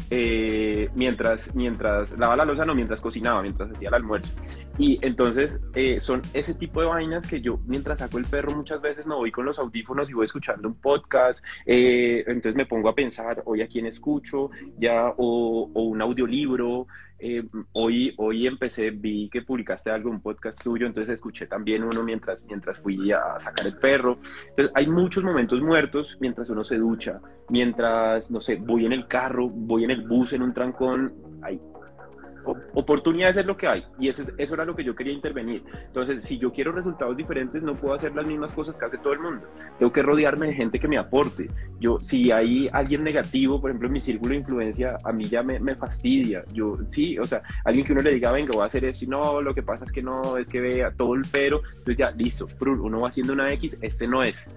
[0.10, 4.40] Eh, mientras, mientras lavaba la losa, no, mientras cocinaba, mientras hacía el almuerzo.
[4.78, 8.82] Y entonces eh, son ese tipo de vainas que yo, mientras saco el perro, muchas
[8.82, 11.44] veces me voy con los audífonos y voy escuchando un podcast.
[11.66, 16.88] Eh, entonces me pongo a pensar, hoy a quién escucho, ya, o, o un audiolibro,
[17.20, 17.44] eh,
[17.74, 22.46] hoy, hoy empecé, vi que publicaste algo, un podcast tuyo, entonces escuché también uno mientras,
[22.46, 24.20] mientras fui a sacar el perro.
[24.50, 29.08] Entonces, hay muchos momentos muertos mientras uno se ducha, mientras, no sé, voy en el
[29.08, 31.60] carro, voy en el bus, en un trancón, hay
[32.74, 35.64] oportunidades es lo que hay y eso, eso era lo que yo quería intervenir.
[35.86, 39.14] Entonces, si yo quiero resultados diferentes, no puedo hacer las mismas cosas que hace todo
[39.14, 39.48] el mundo.
[39.80, 41.50] Tengo que rodearme de gente que me aporte.
[41.80, 45.44] Yo, si hay alguien negativo, por ejemplo, en mi círculo de influencia, a mí ya
[45.44, 46.44] me, me fastidia.
[46.54, 49.08] Yo, sí, o sea, alguien que uno le diga, venga, voy a hacer esto y
[49.08, 51.62] no, lo que pasa es que no, es que vea todo el pero.
[51.70, 54.48] Entonces ya, listo, uno va haciendo una X, este no es.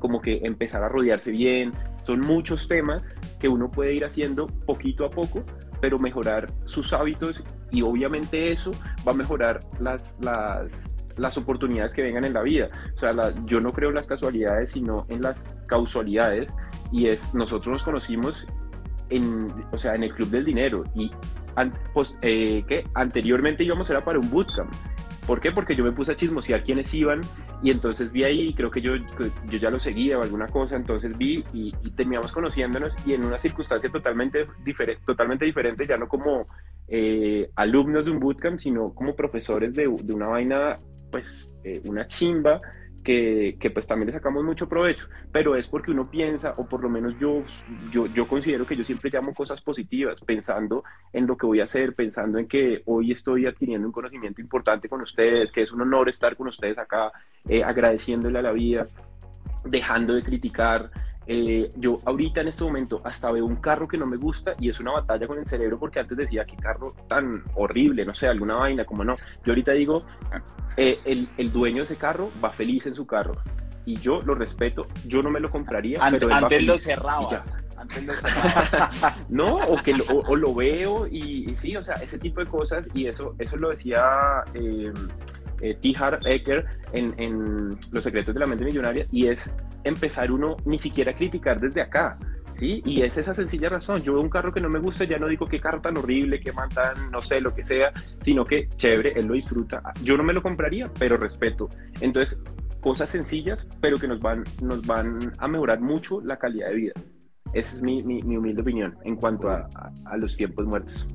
[0.00, 1.72] Como que empezar a rodearse bien.
[2.02, 5.44] Son muchos temas que uno puede ir haciendo poquito a poco
[5.80, 8.70] pero mejorar sus hábitos y obviamente eso
[9.06, 12.68] va a mejorar las, las, las oportunidades que vengan en la vida.
[12.94, 13.12] O sea,
[13.44, 16.50] yo no creo en las casualidades, sino en las causalidades
[16.92, 18.46] y es, nosotros nos conocimos
[19.10, 21.10] en, o sea, en el Club del Dinero y
[21.94, 24.72] pues, eh, que anteriormente íbamos era para un bootcamp
[25.26, 25.50] ¿Por qué?
[25.50, 27.20] Porque yo me puse a chismosear quiénes iban
[27.62, 31.16] y entonces vi ahí, creo que yo, yo ya lo seguía o alguna cosa, entonces
[31.18, 36.44] vi y, terminamos conociéndonos y en una circunstancia totalmente, diferente, totalmente diferente, ya no como
[36.88, 40.72] eh, alumnos de un bootcamp, sino como profesores de, de una vaina,
[41.10, 42.58] pues eh, una chimba
[43.06, 46.88] que, pues también le sacamos mucho provecho, pero es porque uno piensa, o por lo
[46.88, 47.44] menos yo,
[47.88, 50.82] yo, yo considero que yo siempre llamo cosas positivas, pensando
[51.12, 54.88] en lo que voy a hacer, pensando en que hoy estoy adquiriendo un conocimiento importante
[54.88, 57.12] con ustedes, que es un honor estar con ustedes acá,
[57.48, 58.88] eh, agradeciéndole a la vida,
[59.64, 60.90] dejando de criticar,
[61.28, 64.68] eh, yo ahorita en este momento hasta veo un carro que no me gusta y
[64.68, 68.28] es una batalla con el cerebro porque antes decía qué carro tan horrible, no sé,
[68.28, 69.16] alguna vaina, como no.
[69.44, 70.04] Yo ahorita digo,
[70.76, 73.34] eh, el, el, dueño de ese carro va feliz en su carro
[73.86, 76.00] y yo lo respeto, yo no me lo compraría.
[76.10, 77.42] pero antes lo cerraba.
[77.76, 78.14] Antes lo
[79.28, 82.88] no, o que lo, o, lo veo y, sí, o sea, ese tipo de cosas
[82.94, 84.42] y eso, eso lo decía...
[84.54, 84.92] Eh,
[85.62, 85.94] eh, T.
[86.26, 91.12] Eker en, en, Los secretos de la mente millonaria y es empezar uno ni siquiera
[91.12, 92.18] a criticar desde acá,
[92.58, 94.02] Sí, y es esa sencilla razón.
[94.02, 96.40] Yo veo un carro que no me gusta, ya no digo qué carro tan horrible,
[96.40, 97.92] qué man tan, no sé, lo que sea,
[98.22, 99.82] sino que chévere, él lo disfruta.
[100.02, 101.68] Yo no me lo compraría, pero respeto.
[102.00, 102.40] Entonces,
[102.80, 106.92] cosas sencillas, pero que nos van, nos van a mejorar mucho la calidad de vida.
[107.52, 109.68] Esa es mi, mi, humilde opinión en cuanto a,
[110.06, 111.06] a, los tiempos muertos.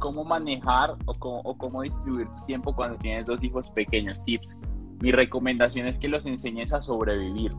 [0.00, 4.22] ¿Cómo manejar o cómo, o cómo distribuir tu tiempo cuando tienes dos hijos pequeños?
[4.24, 4.56] Tips.
[5.00, 7.52] Mi recomendación es que los enseñes a sobrevivir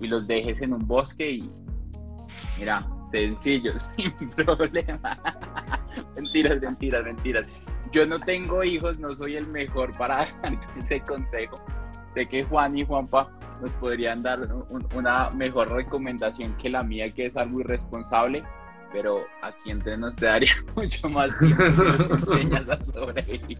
[0.00, 1.48] y los dejes en un bosque y
[2.58, 5.18] Mira, sencillo, sin problema.
[6.16, 7.46] mentiras, mentiras, mentiras.
[7.92, 11.56] Yo no tengo hijos, no soy el mejor para dar ese consejo.
[12.08, 13.30] Sé que Juan y Juanpa
[13.60, 14.38] nos podrían dar
[14.94, 18.42] una mejor recomendación que la mía, que es algo irresponsable,
[18.92, 23.58] pero aquí entre nos te daría mucho más tiempo si nos enseñas a sobrevivir.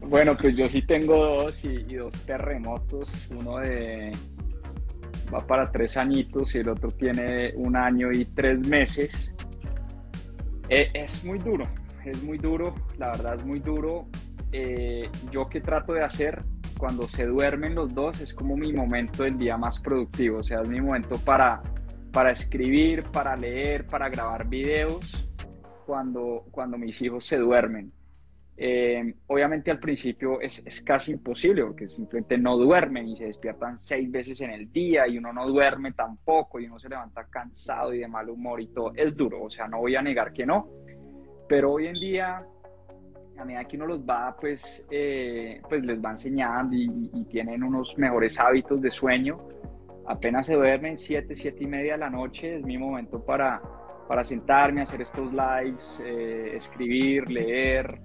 [0.00, 4.12] Bueno, pues yo sí tengo dos y dos terremotos, uno de
[5.32, 9.34] va para tres añitos y el otro tiene un año y tres meses.
[10.68, 11.64] Eh, es muy duro,
[12.04, 14.06] es muy duro, la verdad es muy duro.
[14.52, 16.40] Eh, yo que trato de hacer
[16.78, 20.62] cuando se duermen los dos es como mi momento del día más productivo, o sea,
[20.62, 21.60] es mi momento para,
[22.12, 25.32] para escribir, para leer, para grabar videos
[25.86, 27.92] cuando, cuando mis hijos se duermen.
[28.56, 33.80] Eh, obviamente al principio es, es, casi imposible porque simplemente no duermen y se despiertan
[33.80, 37.92] seis veces en el día y uno no duerme tampoco y uno se levanta cansado
[37.92, 38.92] y de mal humor y todo.
[38.94, 40.68] Es duro, o sea, no voy a negar que no,
[41.48, 42.42] pero hoy en día,
[43.36, 47.98] a medida que uno los va, pues, eh, pues les va enseñando y, tienen unos
[47.98, 49.38] mejores hábitos de sueño.
[50.06, 53.60] Apenas se duermen siete, siete y media de la noche, es mi momento para,
[54.06, 58.00] para sentarme, hacer estos lives, eh, escribir, leer,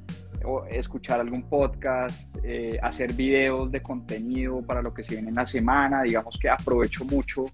[0.46, 5.36] o escuchar algún podcast, eh, hacer videos de contenido para lo que se viene en
[5.36, 7.46] la semana, digamos que aprovecho mucho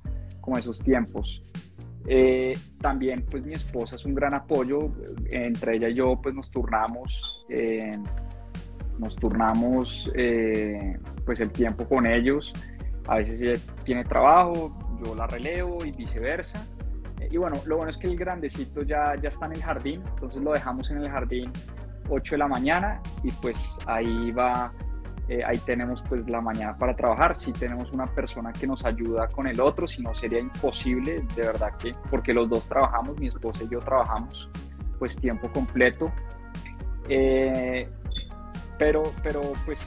[0.41, 1.43] como esos tiempos.
[2.07, 4.91] Eh, también pues mi esposa es un gran apoyo,
[5.31, 7.97] entre ella y yo pues nos turnamos, eh,
[8.99, 10.09] nos turnamos
[11.25, 12.53] pues el tiempo con ellos,
[13.07, 14.71] a veces ella tiene trabajo,
[15.03, 16.63] yo la relevo y viceversa.
[17.31, 20.41] Y bueno, lo bueno es que el grandecito ya, ya está en el jardín, entonces
[20.41, 21.51] lo dejamos en el jardín
[22.09, 24.71] 8 de la mañana y pues ahí va,
[25.27, 27.35] eh, ahí tenemos pues la mañana para trabajar.
[27.37, 31.41] Si tenemos una persona que nos ayuda con el otro, si no sería imposible, de
[31.41, 34.49] verdad que, porque los dos trabajamos, mi esposa y yo trabajamos
[34.99, 36.11] pues tiempo completo.
[37.09, 37.87] Eh,
[38.77, 39.79] pero, pero pues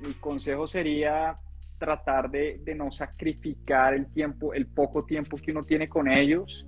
[0.00, 1.34] mi consejo sería
[1.78, 6.64] tratar de, de, no sacrificar el tiempo, el poco tiempo que uno tiene con ellos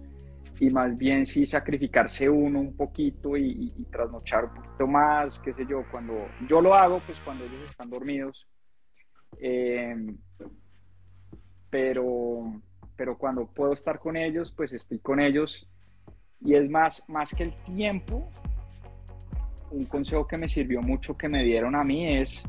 [0.61, 5.67] y más bien sí sacrificarse uno un poquito y, trasnochar un poquito más, qué sé
[5.69, 6.15] yo, cuando
[6.49, 8.47] yo lo hago, pues cuando ellos están dormidos,
[9.39, 10.17] em,
[11.71, 12.61] pero,
[12.97, 15.69] pero cuando puedo estar con ellos, pues estoy con ellos.
[16.41, 18.31] Y es más, más que el tiempo,
[19.71, 22.43] un consejo que me sirvió mucho que me dieron a mí es,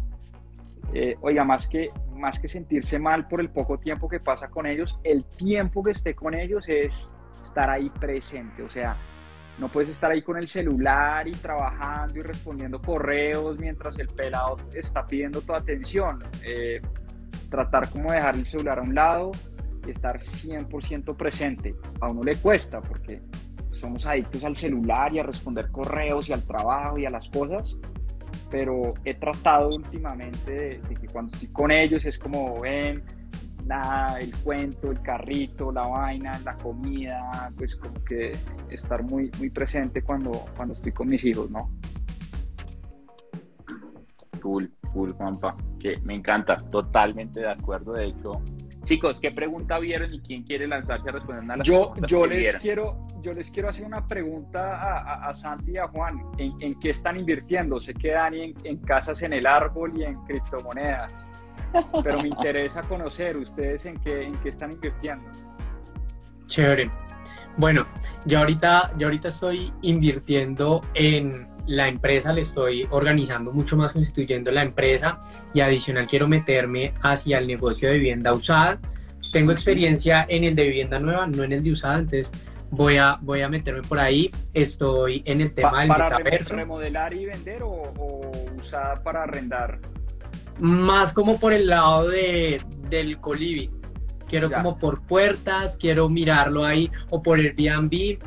[0.94, 4.68] eh, oiga, más que, más que sentirse mal por el poco tiempo que pasa con
[4.68, 7.15] ellos, el tiempo que esté con ellos es
[7.56, 8.98] estar ahí presente, o sea,
[9.60, 14.58] no puedes estar ahí con el celular y trabajando y respondiendo correos mientras el pelado
[14.74, 16.22] está pidiendo tu atención.
[16.46, 16.82] Eh,
[17.50, 19.32] tratar como dejar el celular a un lado
[19.88, 21.74] y estar 100% presente.
[22.02, 23.22] A uno le cuesta porque
[23.80, 27.78] somos adictos al celular y a responder correos y al trabajo y a las cosas,
[28.52, 33.02] pero he tratado últimamente de, de que cuando estoy con ellos es como, ven,
[33.66, 38.32] nada, el cuento, el carrito, la vaina, la comida, pues como que
[38.70, 41.72] estar muy, muy presente cuando, cuando estoy con mis hijos, ¿no?
[44.42, 48.42] Cool, cool, Juanpa, que me encanta, totalmente de acuerdo, de hecho.
[48.84, 52.56] Chicos, ¿qué pregunta vieron y quién quiere lanzarse a responder a las yo, yo les
[52.58, 56.22] quiero Yo les quiero hacer una pregunta a, a, Santi y a Juan.
[56.38, 57.80] ¿En, qué están invirtiendo?
[57.80, 61.28] Se quedan en, en casas en el árbol y en criptomonedas
[62.04, 65.30] pero me interesa conocer ustedes en qué, en qué están invirtiendo.
[66.48, 66.92] Chévere.
[67.58, 67.88] Bueno,
[68.26, 71.32] yo ahorita, yo ahorita estoy invirtiendo en
[71.68, 75.20] la empresa, le estoy organizando mucho más constituyendo la empresa
[75.54, 78.80] y adicional quiero meterme hacia el negocio de vivienda usada.
[79.32, 82.32] Tengo experiencia en el de vivienda nueva, no en el de usada, entonces
[82.72, 84.30] voy a, voy a meterme por ahí.
[84.54, 89.80] Estoy en el tema del ¿Para remodelar y vender o, o usada para arrendar?
[90.60, 93.70] Más como por el lado de, del Colibi.
[94.28, 98.18] Quiero como por puertas, quiero mirarlo ahí, o por el Airbnb.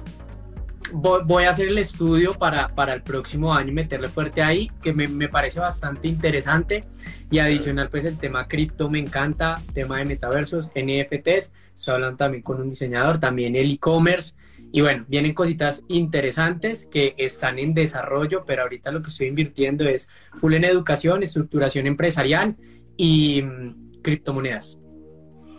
[0.93, 4.93] voy, a hacer el estudio para, para, el próximo año y meterle fuerte ahí, que
[4.93, 6.85] me, me, parece bastante interesante.
[7.31, 12.43] Y adicional, pues el tema cripto me encanta, tema de metaversos, NFTs, se hablan también
[12.43, 14.35] con un diseñador, también el e-commerce.
[14.71, 19.85] Y bueno, vienen cositas interesantes que están en desarrollo, pero ahorita lo que estoy invirtiendo
[19.89, 22.57] es full en educación, estructuración empresarial
[22.97, 24.79] y mm, criptomonedas.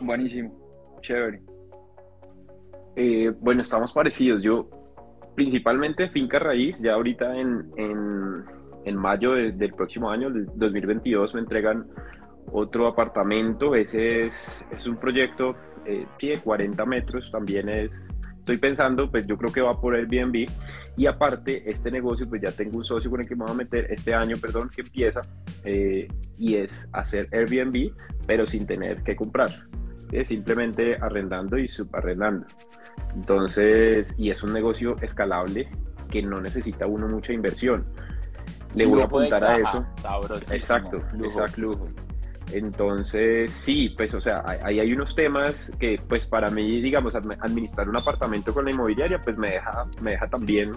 [0.01, 1.41] Buenísimo, chévere.
[2.95, 4.43] Eh, bueno, estamos parecidos.
[4.43, 4.69] Yo
[5.35, 11.87] principalmente finca raíz, ya ahorita en, en, mayo del próximo año, del 2022, me entregan
[12.51, 13.75] otro apartamento.
[13.75, 15.55] Ese es, un proyecto
[15.85, 18.07] eh, de 40 metros, también es,
[18.49, 20.49] estoy pensando, pues yo creo que va por Airbnb.
[20.97, 23.55] Y aparte, este negocio, pues ya tengo un socio con el que me voy a
[23.55, 25.21] meter este año, perdón, que empieza,
[25.63, 27.91] eh, y es hacer Airbnb,
[28.25, 29.51] pero sin tener que comprar.
[30.11, 32.47] Es simplemente arrendando y subarrendando.
[33.15, 35.67] Entonces, y es un negocio escalable
[36.09, 37.85] que no necesita uno mucha inversión.
[38.73, 39.85] Le voy a apuntar a eso.
[40.51, 41.87] Exacto, exacto.
[42.51, 47.87] Entonces, sí, pues, o sea, ahí hay unos temas que, pues, para mí, digamos, administrar
[47.87, 50.71] un apartamento con la inmobiliaria, pues, me deja, me deja también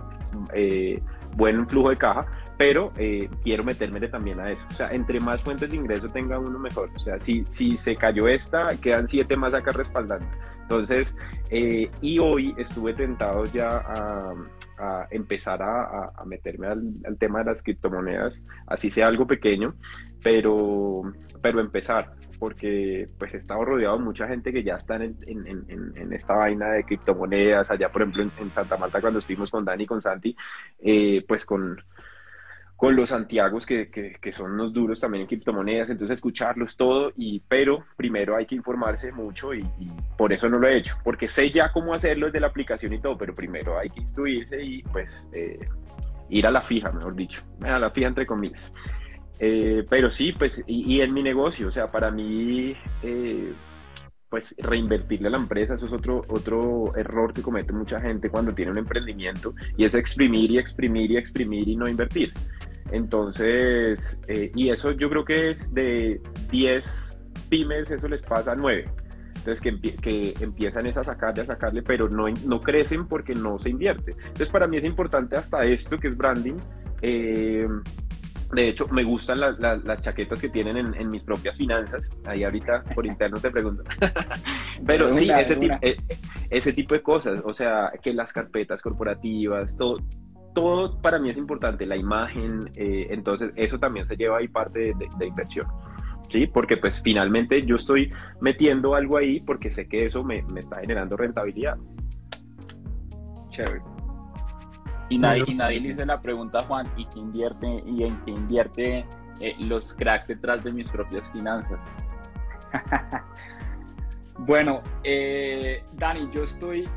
[0.52, 1.02] eh,
[1.36, 2.26] buen flujo de caja,
[2.58, 4.64] pero eh, quiero meterme también a eso.
[4.70, 6.90] O sea, entre más fuentes de ingreso tenga uno mejor.
[6.94, 10.26] O sea, si, si se cayó esta, quedan siete más acá respaldando.
[10.62, 11.14] Entonces,
[11.50, 14.34] eh, y hoy estuve tentado ya a,
[15.10, 19.74] empezar a, meterme al, tema de las criptomonedas, así sea algo pequeño,
[20.22, 21.02] pero,
[21.40, 26.12] pero empezar, porque pues he estado rodeado de mucha gente que ya está en, en,
[26.12, 29.86] esta vaina de criptomonedas, allá por ejemplo en, Santa Marta cuando estuvimos con Dani y
[29.86, 30.36] con Santi,
[30.80, 31.80] eh, pues con,
[32.82, 37.38] con los Santiagos que, que, son unos duros también en criptomonedas, entonces escucharlos todo, y,
[37.46, 39.64] pero primero hay que informarse mucho y,
[40.18, 42.98] por eso no lo he hecho, porque sé ya cómo hacerlo desde la aplicación y
[42.98, 45.60] todo, pero primero hay que instruirse y pues eh,
[46.28, 48.72] ir a la fija, mejor dicho, a la fija entre comillas.
[49.38, 52.74] Eh, pero sí, pues, y, en mi negocio, o sea, para mí,
[53.04, 53.52] eh,
[54.28, 58.52] pues reinvertirle a la empresa, eso es otro, otro error que comete mucha gente cuando
[58.52, 62.32] tiene un emprendimiento, y es exprimir y exprimir y exprimir y no invertir.
[62.92, 66.20] Entonces, eh, y eso yo creo que es de
[66.50, 67.18] 10
[67.48, 68.84] pymes, eso les pasa a 9.
[69.36, 73.70] Entonces, que, que empiezan a sacarle, a sacarle, pero no, no crecen porque no se
[73.70, 74.12] invierte.
[74.12, 76.58] Entonces, para mí es importante hasta esto, que es branding.
[77.00, 77.66] Eh,
[78.52, 82.08] de hecho, me gustan las chaquetas que tienen en, mis propias finanzas.
[82.26, 83.82] Ahí ahorita por interno te pregunto.
[84.86, 85.96] Pero sí, ese, tipo, eh,
[86.50, 87.40] ese tipo de cosas.
[87.44, 89.96] O sea, que las carpetas corporativas, todo,
[90.54, 94.94] todo para mí es importante, la imagen, eh, entonces eso también se lleva ahí parte
[94.94, 95.66] de, inversión.
[96.28, 96.46] ¿Sí?
[96.46, 101.16] Porque pues finalmente yo estoy metiendo algo ahí porque sé que eso me, está generando
[101.16, 101.76] rentabilidad.
[103.50, 103.82] Chévere.
[105.10, 108.30] Y nadie, y nadie le hizo la pregunta, Juan, ¿y qué invierte y en qué
[108.30, 109.04] invierte
[109.40, 111.86] eh, los cracks detrás de mis propias finanzas?
[114.38, 116.88] bueno, eh, Dani, yo estoy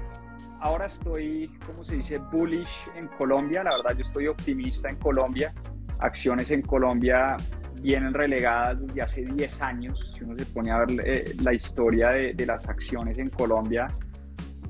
[0.62, 3.64] ahora estoy, como se dice, bullish en Colombia.
[3.64, 5.54] La verdad, yo estoy optimista en Colombia.
[6.00, 7.38] Acciones en Colombia
[7.82, 10.14] vienen relegadas desde hace 10 años.
[10.18, 13.88] Si uno se pone a ver eh, la historia de, las acciones en Colombia,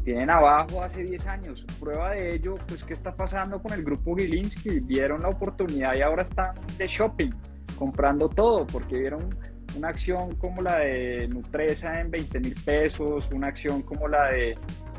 [0.04, 1.66] vienen abajo hace 10 años.
[1.80, 4.82] Prueba de ello, pues, ¿qué está pasando con el grupo Gilinski?
[4.82, 7.32] Vieron la oportunidad y ahora están de shopping,
[7.78, 9.30] comprando todo, porque vieron
[9.78, 14.56] una acción como la de Nutresa en 20 mil pesos, una acción como la de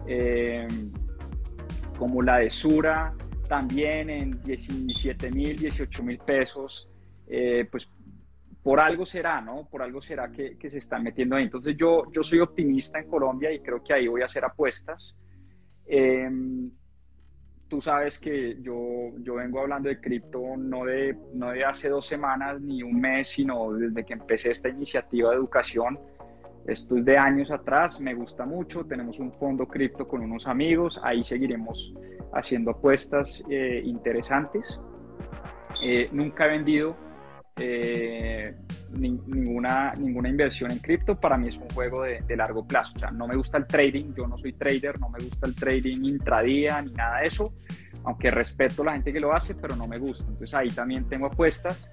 [0.07, 0.67] eh,
[1.99, 3.15] como la de Sura,
[3.49, 6.89] también en 17 mil, 18 mil pesos,
[7.27, 7.89] eh, pues
[8.63, 9.69] por algo será, ¿no?
[9.71, 11.45] Por algo será que, se están metiendo ahí.
[11.45, 15.15] Entonces yo, yo soy optimista en Colombia y creo que ahí voy a hacer apuestas.
[15.87, 16.73] Em,
[17.69, 22.07] tú sabes que yo, yo vengo hablando de cripto no de, no de hace dos
[22.07, 25.99] semanas ni un mes, sino desde que empecé esta iniciativa de educación
[26.67, 31.01] esto es de años atrás, me gusta mucho, tenemos un fondo cripto con unos amigos,
[31.03, 31.95] ahí seguiremos
[32.33, 34.81] haciendo apuestas eh, interesantes.
[35.83, 36.97] Eh, nunca he vendido
[37.59, 38.55] eh,
[38.91, 43.11] ninguna, ninguna inversión en cripto, para mí es un juego de, largo plazo, o sea,
[43.11, 46.83] no me gusta el trading, yo no soy trader, no me gusta el trading intradía
[46.83, 47.55] ni nada de eso,
[48.05, 51.09] aunque respeto a la gente que lo hace, pero no me gusta, entonces ahí también
[51.09, 51.91] tengo apuestas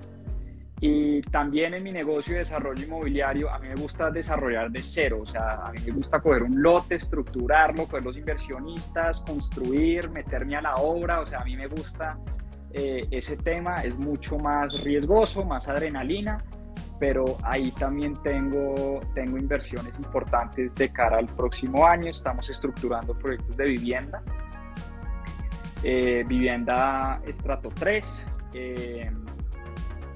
[0.86, 5.20] y también en mi negocio de desarrollo inmobiliario, a mí me gusta desarrollar de cero,
[5.22, 10.58] o sea, a mí me gusta coger un lote, estructurarlo, coger los inversionistas, construir, meterme
[10.58, 12.20] a la obra, o sea, a mí me gusta
[12.74, 16.38] eh, ese tema, es mucho más riesgoso, más adrenalina,
[17.00, 23.56] pero ahí también tengo, tengo inversiones importantes de cara al próximo año, estamos estructurando proyectos
[23.56, 24.22] de vivienda
[25.84, 28.06] eh, vivienda estrato 3,
[28.54, 29.12] eh,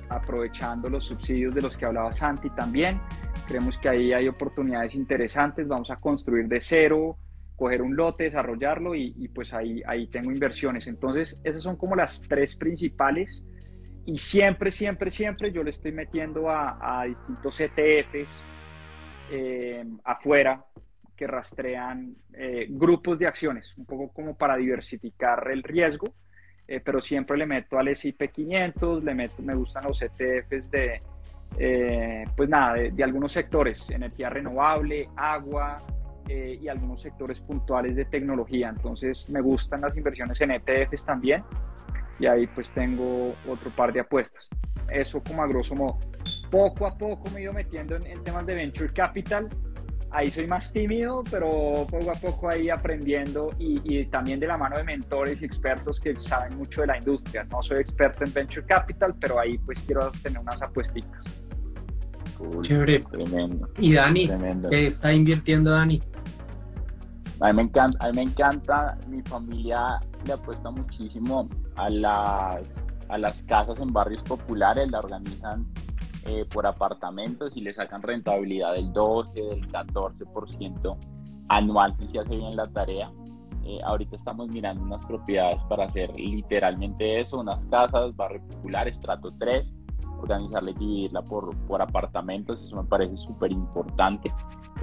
[0.10, 3.00] aprovechando los subsidios de los que hablaba Santi también.
[3.48, 7.18] Creemos que ahí hay oportunidades interesantes, vamos a construir de cero,
[7.56, 10.88] coger un lote, desarrollarlo y, pues ahí, ahí tengo inversiones.
[10.88, 13.44] Entonces, esas son como las tres principales
[14.06, 18.32] y siempre, siempre, siempre yo le estoy metiendo a, distintos ETFs
[19.32, 20.64] eh, afuera
[21.16, 26.14] que rastrean eh, grupos de acciones, un poco como para diversificar el riesgo,
[26.68, 31.00] eh, pero siempre le meto al S&P 500, le meto, me gustan los ETFs de,
[32.36, 35.82] pues nada, de, algunos sectores, energía renovable, agua,
[36.30, 38.68] y algunos sectores puntuales de tecnología.
[38.68, 41.42] Entonces me gustan las inversiones en ETFs también
[42.20, 44.48] y ahí pues tengo otro par de apuestas.
[44.90, 45.98] Eso como a grosso modo.
[46.50, 49.50] Poco a poco me he ido metiendo en, temas de venture capital.
[50.18, 54.58] Ahí soy más tímido, pero poco a poco ahí aprendiendo y, y, también de la
[54.58, 57.44] mano de mentores y expertos que saben mucho de la industria.
[57.52, 61.06] No soy experto en venture capital, pero ahí pues quiero tener unas apuestas.
[62.64, 63.02] Chévere.
[63.02, 63.70] Tremendo.
[63.78, 64.28] ¿Y Dani?
[64.68, 66.00] ¿Qué está invirtiendo Dani?
[67.40, 72.66] A mí me encanta, a mí me encanta, mi familia le apuesta muchísimo a las,
[73.10, 75.68] a las casas en barrios populares, la organizan
[76.28, 80.98] eh, por apartamentos y le sacan rentabilidad del 12, del 14%
[81.50, 83.12] anual si se hace bien la tarea.
[83.66, 89.30] Eh, ahorita estamos mirando unas propiedades para hacer literalmente eso, unas casas, barrio popular, estrato
[89.40, 89.74] 3,
[90.20, 94.34] organizarla y dividirla por, por apartamentos, eso me parece súper importante.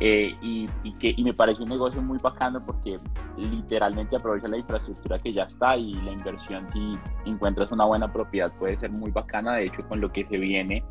[0.01, 0.67] Eh, y,
[0.99, 2.99] que, y me parece un negocio muy bacano porque
[3.37, 8.51] literalmente aprovecha la infraestructura que ya está y la inversión si encuentras una buena propiedad
[8.59, 10.83] puede ser muy bacana, de hecho con lo que se viene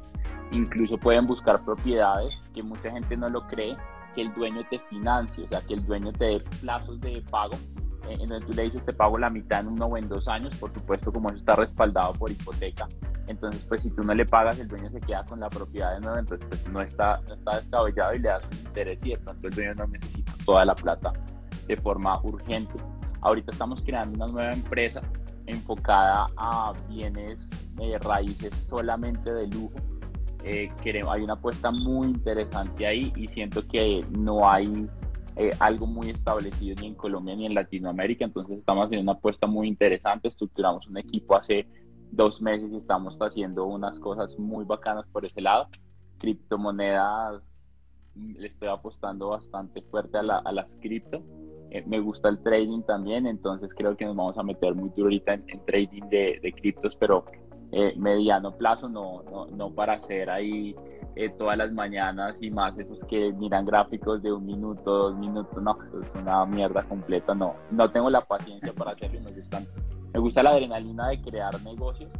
[0.53, 3.75] incluso pueden buscar propiedades que mucha gente no lo cree,
[4.15, 7.55] que el dueño te financie, o sea, que el dueño te dé plazos de pago.
[8.07, 10.27] Eh, en donde tú le dices te pago la mitad en uno o en dos
[10.27, 12.87] años, por supuesto como eso está respaldado por hipoteca,
[13.27, 16.01] entonces pues si tú no le pagas el dueño se queda con la propiedad de
[16.01, 19.17] nuevo, entonces pues no está, no está descabellado y le das un interés y de
[19.17, 21.13] pronto el dueño no necesita toda la plata
[21.67, 22.73] de forma urgente.
[23.21, 24.99] Ahorita estamos creando una nueva empresa
[25.45, 27.49] enfocada a bienes
[27.81, 29.75] eh, raíces solamente de lujo.
[30.43, 34.89] Eh, hay una apuesta muy interesante ahí y siento que no hay
[35.37, 39.47] eh, algo muy establecido ni en Colombia ni en Latinoamérica, entonces estamos haciendo una apuesta
[39.47, 41.65] muy interesante, estructuramos un equipo hace
[42.15, 45.67] dos meses y estamos haciendo unas cosas muy bacanas por ese lado.
[46.19, 47.59] Criptomonedas,
[48.15, 51.21] le estoy apostando bastante fuerte a, las cripto.
[51.71, 55.09] Eh, me gusta el trading también, entonces creo que nos vamos a meter muy duro
[55.09, 57.25] en, trading de, criptos, pero
[57.71, 60.75] eh, mediano plazo, no, no, no para hacer ahí
[61.15, 65.61] eh, todas las mañanas y más esos que miran gráficos de un minuto, dos minutos,
[65.63, 69.63] no, es una mierda completa, no, no tengo la paciencia para hacerlo me gustan,
[70.13, 72.11] me gusta la adrenalina de crear negocios,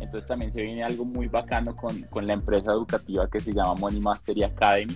[0.00, 3.74] entonces también se viene algo muy bacano con, con la empresa educativa que se llama
[3.74, 4.94] Money Mastery Academy,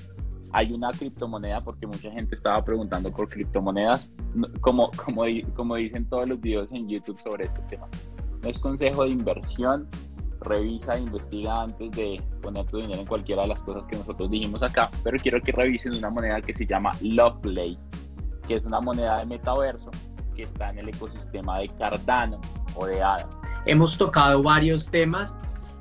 [0.53, 4.09] hay una criptomoneda porque mucha gente estaba preguntando por criptomonedas,
[4.61, 5.25] como, como,
[5.55, 7.89] como dicen todos los videos en YouTube sobre este tema.
[8.41, 9.89] No es consejo de inversión,
[10.41, 14.63] revisa, investiga antes de poner tu dinero en cualquiera de las cosas que nosotros dijimos
[14.63, 17.77] acá, pero quiero que revisen una moneda que se llama Lovely,
[18.47, 19.91] que es una moneda de metaverso
[20.35, 22.41] que está en el ecosistema de Cardano
[22.75, 23.29] o de ADA.
[23.67, 25.37] Hemos tocado varios temas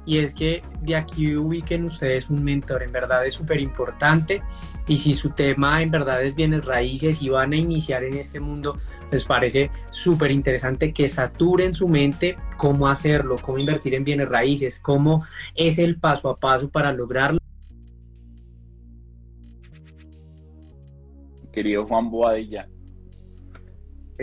[0.06, 4.42] y es que de aquí ubiquen ustedes un mentor, en verdad es súper importante
[4.88, 8.40] y si su tema en verdad es bienes raíces y van a iniciar en este
[8.40, 8.78] mundo,
[9.12, 14.80] les parece súper interesante que saturen su mente cómo hacerlo, cómo invertir en bienes raíces,
[14.80, 15.24] cómo
[15.56, 17.40] es el paso a paso para lograrlo.
[21.54, 22.68] Querido Juan Boadilla,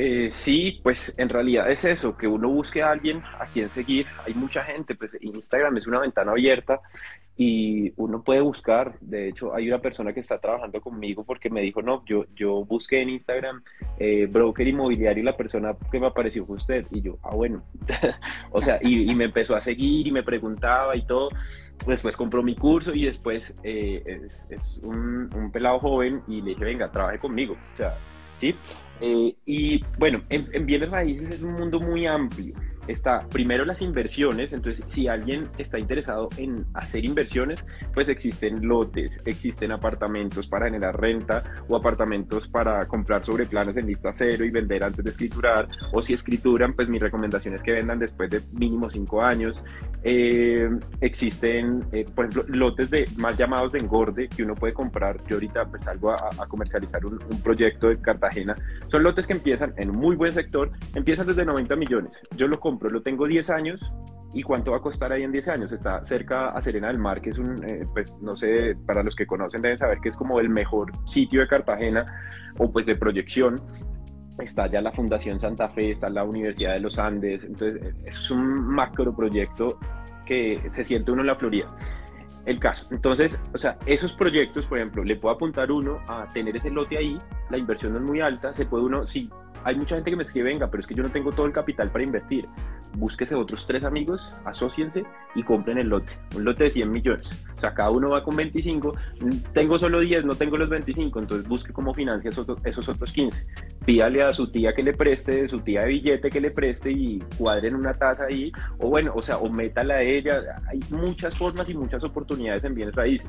[0.02, 4.06] eh, sí, pues en realidad es eso, que uno busque a alguien a quien seguir.
[4.24, 6.80] Hay mucha gente, pues Instagram es una ventana abierta
[7.36, 8.98] y uno puede buscar.
[9.00, 12.64] De hecho, hay una persona que está trabajando conmigo porque me dijo, no, yo, yo
[12.64, 13.62] busqué en Instagram
[13.98, 16.86] eh, broker inmobiliario y la persona que me apareció fue usted.
[16.90, 17.62] Y yo, ah, bueno.
[18.52, 21.28] o sea, y, me empezó a seguir y me preguntaba y todo.
[21.86, 26.64] Después compró mi curso y después eh, es, un, un pelado joven y le dije,
[26.64, 27.52] venga, trabaje conmigo.
[27.52, 27.98] O sea,
[28.30, 28.54] ¿sí?
[29.00, 32.54] Eh, y bueno, en, bienes raíces es un mundo muy amplio.
[32.86, 39.20] Está primero las inversiones, entonces si alguien está interesado en hacer inversiones, pues existen lotes,
[39.24, 44.50] existen apartamentos para generar renta o apartamentos para comprar sobre planos en lista cero y
[44.50, 48.40] vender antes de escriturar, o si escrituran, pues mi recomendación es que vendan después de
[48.58, 49.62] mínimo cinco años.
[50.02, 50.70] Eh,
[51.00, 55.16] existen, eh, por ejemplo, lotes de más llamados de engorde que uno puede comprar.
[55.26, 58.54] Yo ahorita pues salgo a, comercializar un, un proyecto de Cartagena.
[58.88, 62.20] Son lotes que empiezan en muy buen sector, empiezan desde 90 millones.
[62.36, 63.94] Yo lo compro, lo tengo 10 años
[64.32, 65.72] ¿Y cuánto va a costar ahí en 10 años?
[65.72, 69.16] Está cerca a Serena del Mar, que es un, eh, pues no sé, para los
[69.16, 72.04] que conocen deben saber que es como el mejor sitio de Cartagena
[72.58, 73.56] o pues de proyección.
[74.38, 78.68] Está ya la Fundación Santa Fe, está la Universidad de los Andes, entonces es un
[78.68, 79.78] macro proyecto
[80.24, 81.66] que se siente uno en la Florida
[82.46, 82.86] el caso.
[82.90, 86.96] Entonces, o sea, esos proyectos, por ejemplo, le puedo apuntar uno a tener ese lote
[86.96, 87.18] ahí,
[87.50, 89.28] la inversión no es muy alta, se puede uno, sí,
[89.64, 91.52] hay mucha gente que me escribe, venga, pero es que yo no tengo todo el
[91.52, 92.46] capital para invertir.
[92.96, 95.04] Búsquese otros tres amigos, asociense
[95.36, 97.46] y compren el lote, un lote de 100 millones.
[97.56, 98.94] O sea, cada uno va con 25,
[99.52, 103.44] tengo solo 10, no tengo los 25, entonces busque cómo financia esos, otros 15.
[103.86, 107.20] Pídale a su tía que le preste, su tía de billete que le preste y
[107.38, 110.40] cuadren una tasa ahí, o bueno, o sea, o métala a ella.
[110.68, 113.28] Hay muchas formas y muchas oportunidades en bienes raíces.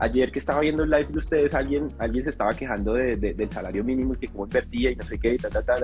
[0.00, 3.50] Ayer que estaba viendo el live de ustedes, alguien, alguien se estaba quejando de, del
[3.50, 5.76] salario mínimo y que cómo invertía y no sé qué, y ta, ta, ta,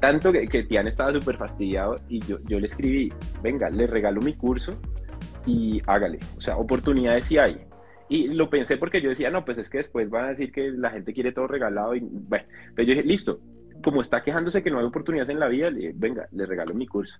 [0.00, 3.12] tanto que, que Tian estaba súper fastidiado y yo, yo le escribí,
[3.42, 4.76] venga, le regalo mi curso
[5.46, 6.18] y hágale.
[6.36, 7.60] O sea, oportunidades sí hay.
[8.08, 10.70] Y lo pensé porque yo decía, no, pues es que después van a decir que
[10.72, 12.44] la gente quiere todo regalado y bueno,
[12.74, 13.40] pero yo dije, listo,
[13.82, 16.86] como está quejándose que no hay oportunidades en la vida, le, venga, le regalo mi
[16.86, 17.18] curso.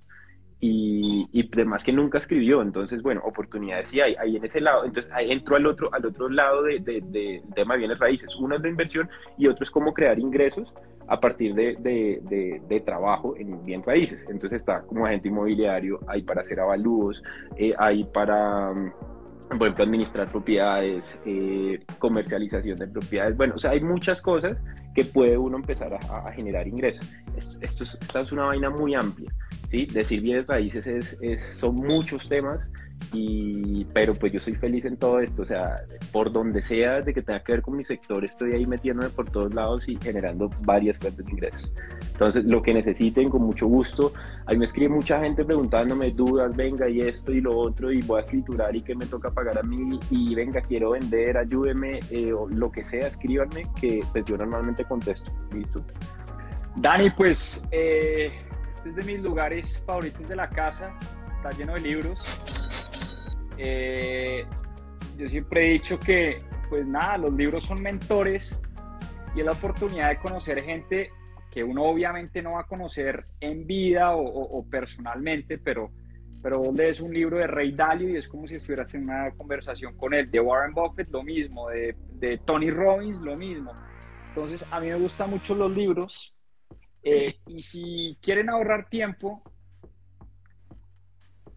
[0.63, 4.85] Y, y además que nunca escribió, entonces, bueno, oportunidades sí hay, ahí en ese lado,
[4.85, 8.37] entonces ahí entro al otro, al otro lado del de, de, tema de bienes raíces,
[8.37, 9.09] uno es de inversión
[9.39, 10.75] y otro es cómo crear ingresos
[11.11, 14.25] a partir de, de, trabajo en bien raíces.
[14.29, 17.23] Entonces está como agente inmobiliario, hay para hacer avalúos,
[17.57, 18.93] eh, hay para, mm,
[19.59, 23.37] por ejemplo, administrar propiedades, eh, comercialización de propiedades.
[23.37, 24.57] Bueno, o sea, hay muchas cosas
[24.95, 27.15] que puede uno empezar a, generar ingresos.
[27.37, 29.33] Esto, esto, es, esta es una vaina muy amplia.
[29.71, 29.87] ¿sí?
[29.87, 32.69] Decir bienes raíces es, es, son muchos temas
[33.13, 37.13] y, pero pues yo soy feliz en todo esto, o sea, por donde sea de
[37.13, 40.49] que tenga que ver con mi sector, estoy ahí metiéndome por todos lados y generando
[40.65, 41.73] varias fuentes de ingresos.
[42.13, 44.13] Entonces, lo que necesiten, con mucho gusto.
[44.47, 48.19] Ahí me escribe mucha gente preguntándome dudas, venga, y esto y lo otro, y voy
[48.19, 52.33] a escriturar y qué me toca pagar a mí, y venga, quiero vender, ayúdeme, eh,
[52.33, 55.33] o lo que sea, escríbanme, que pues yo normalmente contesto.
[55.53, 55.85] ¿Listo?
[56.77, 58.31] Dani, pues eh,
[58.77, 60.97] este es de mis lugares favoritos de la casa,
[61.37, 62.60] está lleno de libros
[63.63, 64.47] eh,
[65.19, 66.39] yo siempre he dicho que,
[66.71, 68.59] pues nada, los libros son mentores
[69.35, 71.11] y es la oportunidad de conocer gente
[71.51, 75.91] que uno obviamente no va a conocer en vida o, personalmente, pero,
[76.43, 79.27] pero vos lees un libro de Ray Dalio y es como si estuvieras en una
[79.37, 80.31] conversación con él.
[80.31, 81.69] De Warren Buffett, lo mismo.
[81.69, 83.75] De, de Tony Robbins, lo mismo.
[84.29, 86.35] Entonces, a mí me gustan mucho los libros.
[87.03, 89.43] Eh, y si quieren ahorrar tiempo,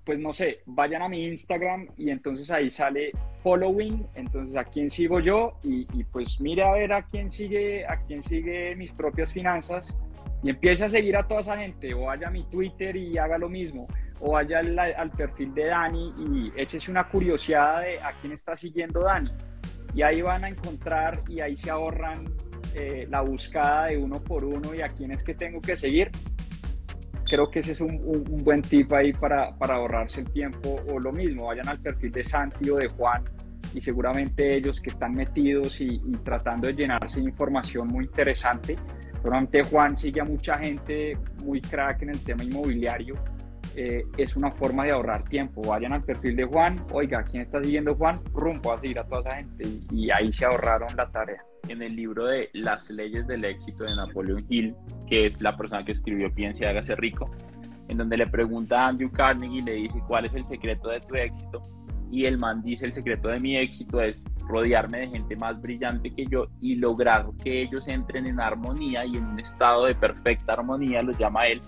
[0.05, 4.89] pues no sé, vayan a mi Instagram y entonces ahí sale following, entonces a quién
[4.89, 9.31] sigo yo y, pues mire a ver a quién sigue, a quién sigue mis propias
[9.31, 9.97] finanzas
[10.41, 13.37] y empiece a seguir a toda esa gente o vaya a mi Twitter y haga
[13.37, 13.87] lo mismo
[14.19, 19.03] o vaya al, perfil de Dani y échese una curiosidad de a quién está siguiendo
[19.03, 19.31] Dani.
[19.95, 22.25] Y ahí van a encontrar y ahí se ahorran
[22.73, 26.09] eh, la búsqueda de uno por uno y a quién es que tengo que seguir
[27.29, 31.11] creo que ese es un, buen tip ahí para, para, ahorrarse el tiempo o lo
[31.11, 33.23] mismo, vayan al perfil de Santi o de Juan
[33.73, 38.77] y seguramente ellos que están metidos y, tratando de llenarse de información muy interesante.
[39.13, 41.13] Seguramente Juan sigue a mucha gente
[41.43, 43.15] muy crack en el tema inmobiliario.
[43.75, 45.61] Eh, es una forma de ahorrar tiempo.
[45.61, 48.21] Vayan al perfil de Juan, oiga, ¿quién está siguiendo Juan?
[48.33, 51.95] Rumbo a seguir a toda esa gente y ahí se ahorraron la tarea en el
[51.95, 54.75] libro de Las leyes del éxito de Napoleon Hill,
[55.07, 57.31] que es la persona que escribió Piense y hágase rico,
[57.89, 60.99] en donde le pregunta a Andrew Carnegie y le dice cuál es el secreto de
[61.01, 61.61] tu éxito.
[62.11, 66.13] Y el man dice, el secreto de mi éxito es rodearme de gente más brillante
[66.13, 70.53] que yo y lograr que ellos entren en armonía y en un estado de perfecta
[70.53, 71.59] armonía, lo llama él.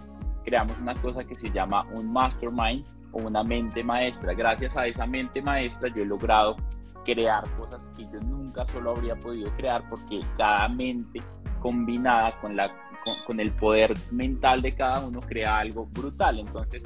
[0.44, 4.36] Creamos una cosa que se llama un mastermind o una mente maestra.
[4.36, 6.58] Gracias a esa mente maestra yo he logrado
[7.06, 11.22] crear cosas que yo nunca solo habría podido crear porque cada mente
[11.62, 12.72] combinada con, la,
[13.26, 16.40] con, el poder mental de cada uno crea algo brutal.
[16.40, 16.84] Entonces,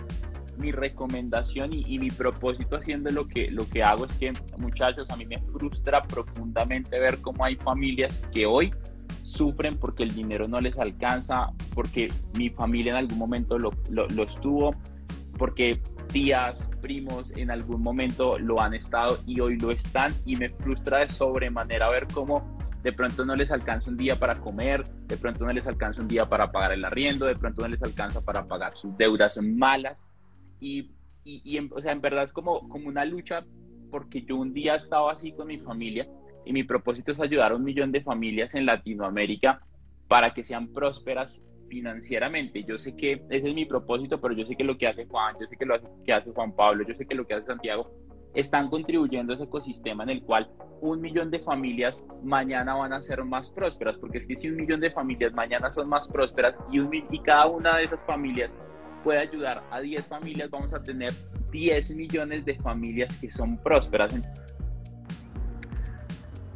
[0.58, 5.16] mi recomendación y, mi propósito haciendo lo que, lo que hago es que, muchachos, a
[5.16, 8.72] mí me frustra profundamente ver cómo hay familias que hoy
[9.24, 14.08] sufren porque el dinero no les alcanza, porque mi familia en algún momento lo, lo,
[14.08, 14.76] lo estuvo,
[15.38, 20.50] porque tías, primos en algún momento lo han estado y hoy lo están y me
[20.50, 25.18] frustra de sobremanera ver cómo de pronto no les alcanza un día para comer, de
[25.18, 28.22] pronto no les alcanza un día para pagar el arriendo, de pronto no les alcanza
[28.22, 29.98] para pagar sus deudas malas.
[30.60, 30.92] Y,
[31.24, 33.44] y, en, o sea, en verdad es como, como una lucha
[33.92, 36.08] porque yo un día estaba así con mi familia
[36.46, 39.62] y mi propósito es ayudar a un millón de familias en Latinoamérica
[40.08, 42.64] para que sean prósperas financieramente.
[42.64, 45.36] Yo sé que ese es mi propósito, pero yo sé que lo que hace Juan,
[45.40, 47.90] yo sé que lo que hace Juan Pablo, yo sé que lo que hace Santiago,
[48.34, 50.50] están contribuyendo a ese ecosistema en el cual
[50.82, 54.56] un millón de familias mañana van a ser más prósperas, porque es que si un
[54.56, 58.52] millón de familias mañana son más prósperas y, un, y cada una de esas familias
[59.04, 61.14] puede ayudar a 10 familias, vamos a tener
[61.52, 64.14] 10 millones de familias que son prósperas.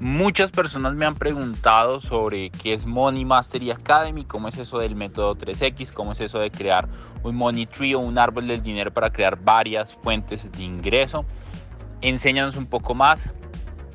[0.03, 4.97] Muchas personas me han preguntado sobre qué es Money Mastery Academy, cómo es eso del
[4.97, 6.89] método 3X, cómo es eso de crear
[7.23, 11.23] un money tree o un árbol del dinero para crear varias fuentes de ingreso.
[12.01, 13.21] Enséñanos un poco más.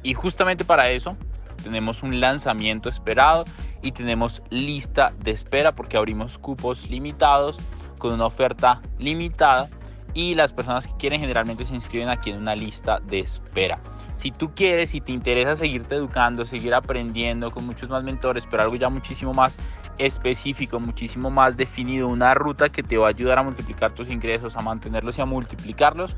[0.02, 1.14] Y justamente para eso
[1.62, 3.44] tenemos un lanzamiento esperado
[3.82, 7.58] y tenemos lista de espera porque abrimos cupos limitados
[7.98, 9.68] con una oferta limitada
[10.14, 13.78] y las personas que quieren generalmente se inscriben aquí en una lista de espera.
[14.18, 18.64] Si tú quieres, y te interesa seguirte educando, seguir aprendiendo con muchos más mentores, pero
[18.64, 19.56] algo ya muchísimo más
[19.96, 24.56] específico, muchísimo más definido, una ruta que te va a ayudar a multiplicar tus ingresos,
[24.56, 26.16] a mantenerlos y a multiplicarlos,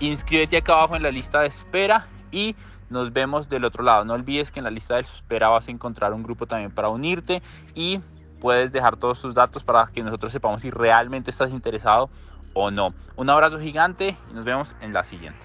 [0.00, 2.56] inscríbete acá abajo en la lista de espera y
[2.88, 4.04] nos vemos del otro lado.
[4.04, 6.88] No olvides que en la lista de espera vas a encontrar un grupo también para
[6.88, 7.42] unirte
[7.74, 8.00] y
[8.40, 12.10] puedes dejar todos tus datos para que nosotros sepamos si realmente estás interesado
[12.54, 12.94] o no.
[13.16, 15.41] Un abrazo gigante y nos vemos en la siguiente.